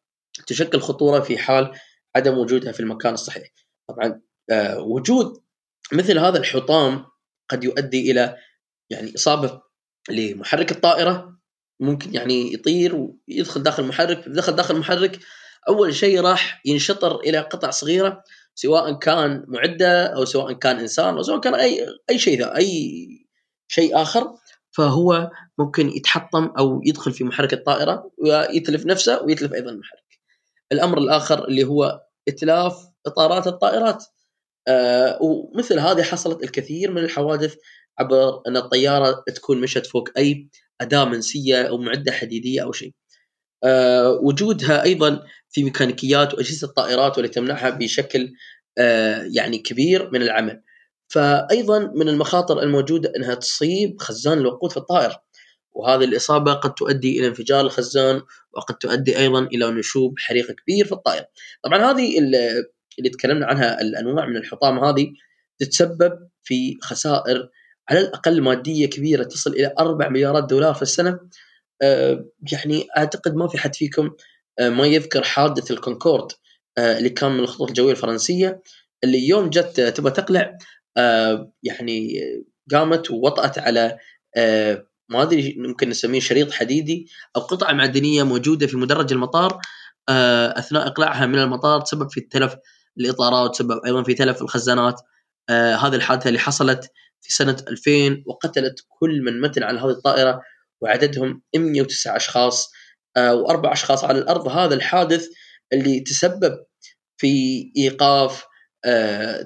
تشكل 0.47 0.79
خطورة 0.79 1.19
في 1.19 1.37
حال 1.37 1.71
عدم 2.15 2.37
وجودها 2.37 2.71
في 2.71 2.79
المكان 2.79 3.13
الصحيح. 3.13 3.47
طبعا 3.89 4.21
آه، 4.51 4.79
وجود 4.79 5.43
مثل 5.91 6.19
هذا 6.19 6.39
الحطام 6.39 7.05
قد 7.49 7.63
يؤدي 7.63 8.11
إلى 8.11 8.37
يعني 8.89 9.15
إصابة 9.15 9.61
لمحرك 10.09 10.71
الطائرة 10.71 11.37
ممكن 11.79 12.15
يعني 12.15 12.53
يطير 12.53 12.95
ويدخل 12.95 13.63
داخل 13.63 13.83
المحرك 13.83 14.23
دخل 14.27 14.55
داخل 14.55 14.75
المحرك 14.75 15.19
أول 15.69 15.95
شيء 15.95 16.21
راح 16.21 16.61
ينشطر 16.65 17.19
إلى 17.19 17.39
قطع 17.39 17.69
صغيرة 17.69 18.23
سواء 18.55 18.99
كان 18.99 19.45
معدة 19.47 20.05
أو 20.05 20.25
سواء 20.25 20.53
كان 20.53 20.79
إنسان 20.79 21.15
أو 21.15 21.23
سواء 21.23 21.39
كان 21.39 21.55
أي 21.55 21.87
أي 22.09 22.19
شيء 22.19 22.55
أي 22.55 23.07
شيء 23.67 24.01
آخر 24.01 24.33
فهو 24.77 25.31
ممكن 25.59 25.89
يتحطم 25.89 26.45
أو 26.59 26.81
يدخل 26.85 27.11
في 27.11 27.23
محرك 27.23 27.53
الطائرة 27.53 28.11
ويتلف 28.17 28.85
نفسه 28.85 29.23
ويتلف 29.23 29.53
أيضا 29.53 29.71
المحرك. 29.71 30.03
الأمر 30.71 30.97
الآخر 30.97 31.47
اللي 31.47 31.63
هو 31.63 32.01
إتلاف 32.27 32.87
إطارات 33.05 33.47
الطائرات 33.47 34.05
آه 34.67 35.19
ومثل 35.21 35.79
هذه 35.79 36.01
حصلت 36.03 36.43
الكثير 36.43 36.91
من 36.91 37.03
الحوادث 37.03 37.55
عبر 37.99 38.41
أن 38.47 38.57
الطيارة 38.57 39.23
تكون 39.35 39.61
مشت 39.61 39.85
فوق 39.85 40.09
أي 40.17 40.49
أداة 40.81 41.05
منسية 41.05 41.63
أو 41.63 41.77
معدة 41.77 42.11
حديدية 42.11 42.63
أو 42.63 42.71
شيء. 42.71 42.93
آه 43.63 44.11
وجودها 44.11 44.83
أيضا 44.83 45.23
في 45.49 45.63
ميكانيكيات 45.63 46.33
وأجهزة 46.33 46.67
الطائرات 46.67 47.17
والتي 47.17 47.33
تمنعها 47.33 47.69
بشكل 47.69 48.33
آه 48.77 49.29
يعني 49.31 49.57
كبير 49.57 50.09
من 50.11 50.21
العمل. 50.21 50.63
فايضا 51.07 51.79
من 51.79 52.09
المخاطر 52.09 52.61
الموجودة 52.61 53.11
إنها 53.15 53.35
تصيب 53.35 54.01
خزان 54.01 54.37
الوقود 54.37 54.71
في 54.71 54.77
الطائره. 54.77 55.23
وهذه 55.75 56.03
الإصابة 56.03 56.53
قد 56.53 56.73
تؤدي 56.73 57.19
إلى 57.19 57.27
انفجار 57.27 57.61
الخزان 57.61 58.21
وقد 58.53 58.75
تؤدي 58.75 59.17
أيضا 59.17 59.39
إلى 59.39 59.71
نشوب 59.71 60.19
حريق 60.19 60.51
كبير 60.51 60.85
في 60.85 60.91
الطائرة 60.91 61.27
طبعا 61.63 61.91
هذه 61.91 62.19
اللي 62.99 63.09
تكلمنا 63.13 63.45
عنها 63.45 63.81
الأنواع 63.81 64.25
من 64.25 64.37
الحطام 64.37 64.79
هذه 64.79 65.07
تتسبب 65.59 66.29
في 66.43 66.77
خسائر 66.81 67.49
على 67.89 67.99
الأقل 67.99 68.41
مادية 68.41 68.89
كبيرة 68.89 69.23
تصل 69.23 69.53
إلى 69.53 69.73
4 69.79 70.09
مليارات 70.09 70.43
دولار 70.43 70.73
في 70.73 70.81
السنة 70.81 71.19
آه، 71.81 72.25
يعني 72.51 72.87
أعتقد 72.97 73.35
ما 73.35 73.47
في 73.47 73.57
حد 73.57 73.75
فيكم 73.75 74.11
آه، 74.59 74.69
ما 74.69 74.87
يذكر 74.87 75.23
حادث 75.23 75.71
الكونكورد 75.71 76.31
آه، 76.77 76.97
اللي 76.97 77.09
كان 77.09 77.31
من 77.31 77.39
الخطوط 77.39 77.67
الجوية 77.67 77.91
الفرنسية 77.91 78.61
اللي 79.03 79.27
يوم 79.27 79.49
جت 79.49 79.81
تبغى 79.81 80.11
تقلع 80.11 80.57
يعني 81.63 82.19
قامت 82.71 83.11
ووطأت 83.11 83.59
على 83.59 83.97
ما 85.09 85.21
أدري 85.21 85.55
ممكن 85.57 85.89
نسميه 85.89 86.19
شريط 86.19 86.51
حديدي 86.51 87.07
أو 87.35 87.41
قطعة 87.41 87.73
معدنية 87.73 88.23
موجودة 88.23 88.67
في 88.67 88.77
مدرج 88.77 89.13
المطار 89.13 89.61
آه، 90.09 90.59
أثناء 90.59 90.87
إقلاعها 90.87 91.25
من 91.25 91.39
المطار 91.39 91.81
تسبب 91.81 92.11
في 92.11 92.21
تلف 92.21 92.55
الإطارات 92.99 93.51
تسبب 93.51 93.81
أيضا 93.85 94.03
في 94.03 94.13
تلف 94.13 94.41
الخزانات 94.41 95.01
آه، 95.49 95.75
هذه 95.75 95.95
الحادثة 95.95 96.27
اللي 96.27 96.39
حصلت 96.39 96.91
في 97.21 97.33
سنة 97.33 97.57
2000 97.67 98.23
وقتلت 98.25 98.85
كل 98.89 99.21
من 99.21 99.41
متن 99.41 99.63
على 99.63 99.79
هذه 99.79 99.89
الطائرة 99.89 100.41
وعددهم 100.81 101.41
109 101.55 102.15
أشخاص 102.15 102.71
آه، 103.17 103.35
وأربع 103.35 103.73
أشخاص 103.73 104.03
على 104.03 104.19
الأرض. 104.19 104.47
هذا 104.47 104.75
الحادث 104.75 105.27
اللي 105.73 105.99
تسبب 105.99 106.65
في 107.17 107.63
إيقاف 107.77 108.45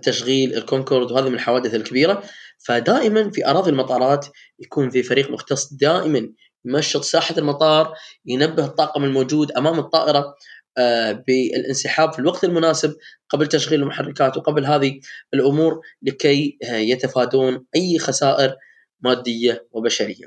تشغيل 0.03 0.57
الكونكورد 0.57 1.11
وهذه 1.11 1.29
من 1.29 1.35
الحوادث 1.35 1.75
الكبيرة 1.75 2.23
فدائما 2.57 3.29
في 3.31 3.47
أراضي 3.47 3.71
المطارات 3.71 4.27
يكون 4.59 4.89
في 4.89 5.03
فريق 5.03 5.31
مختص 5.31 5.73
دائما 5.73 6.29
يمشط 6.65 7.03
ساحة 7.03 7.35
المطار 7.37 7.93
ينبه 8.25 8.65
الطاقم 8.65 9.03
الموجود 9.03 9.51
أمام 9.51 9.79
الطائرة 9.79 10.35
آه، 10.77 11.11
بالانسحاب 11.11 12.13
في 12.13 12.19
الوقت 12.19 12.43
المناسب 12.43 12.95
قبل 13.29 13.47
تشغيل 13.47 13.81
المحركات 13.81 14.37
وقبل 14.37 14.65
هذه 14.65 14.99
الأمور 15.33 15.81
لكي 16.01 16.57
آه، 16.63 16.75
يتفادون 16.75 17.65
أي 17.75 17.99
خسائر 17.99 18.55
مادية 19.01 19.67
وبشرية. 19.71 20.25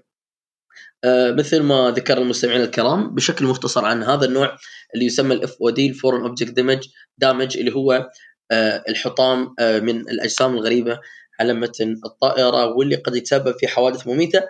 آه، 1.04 1.30
مثل 1.30 1.62
ما 1.62 1.90
ذكر 1.96 2.18
المستمعين 2.18 2.60
الكرام 2.60 3.14
بشكل 3.14 3.44
مختصر 3.44 3.84
عن 3.84 4.02
هذا 4.02 4.24
النوع 4.24 4.56
اللي 4.94 5.06
يسمى 5.06 5.34
ال 5.34 5.56
FOD 5.62 5.70
ال 5.70 5.88
foreign 5.88 6.22
object 6.22 6.50
damage 6.50 6.88
damage 7.18 7.56
اللي 7.56 7.74
هو 7.74 8.10
الحطام 8.88 9.54
من 9.60 10.00
الأجسام 10.00 10.54
الغريبة 10.54 11.00
على 11.40 11.54
متن 11.54 12.00
الطائرة 12.04 12.66
واللي 12.66 12.96
قد 12.96 13.14
يتسبب 13.14 13.54
في 13.58 13.68
حوادث 13.68 14.06
مميتة. 14.06 14.42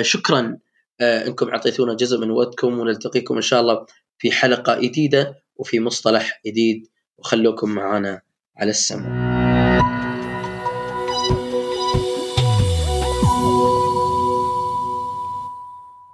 شكرا 0.00 0.58
إنكم 1.00 1.48
أعطيتونا 1.48 1.94
جزء 1.94 2.18
من 2.18 2.30
وقتكم 2.30 2.78
ونلتقيكم 2.78 3.34
إن 3.34 3.42
شاء 3.42 3.60
الله 3.60 3.86
في 4.18 4.32
حلقة 4.32 4.80
جديدة 4.80 5.34
وفي 5.56 5.80
مصطلح 5.80 6.40
جديد. 6.46 6.86
وخلوكم 7.18 7.70
معنا 7.70 8.20
على 8.56 8.70
السمع. 8.70 9.34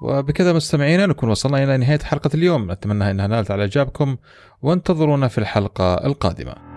وبكذا 0.02 0.52
مستمعينا 0.52 1.06
نكون 1.06 1.28
وصلنا 1.28 1.64
إلى 1.64 1.76
نهاية 1.76 1.98
حلقة 1.98 2.30
اليوم. 2.34 2.70
أتمنى 2.70 3.10
أنها 3.10 3.26
نالت 3.26 3.50
على 3.50 3.62
إعجابكم 3.62 4.16
وانتظرونا 4.62 5.28
في 5.28 5.38
الحلقة 5.38 6.06
القادمة. 6.06 6.69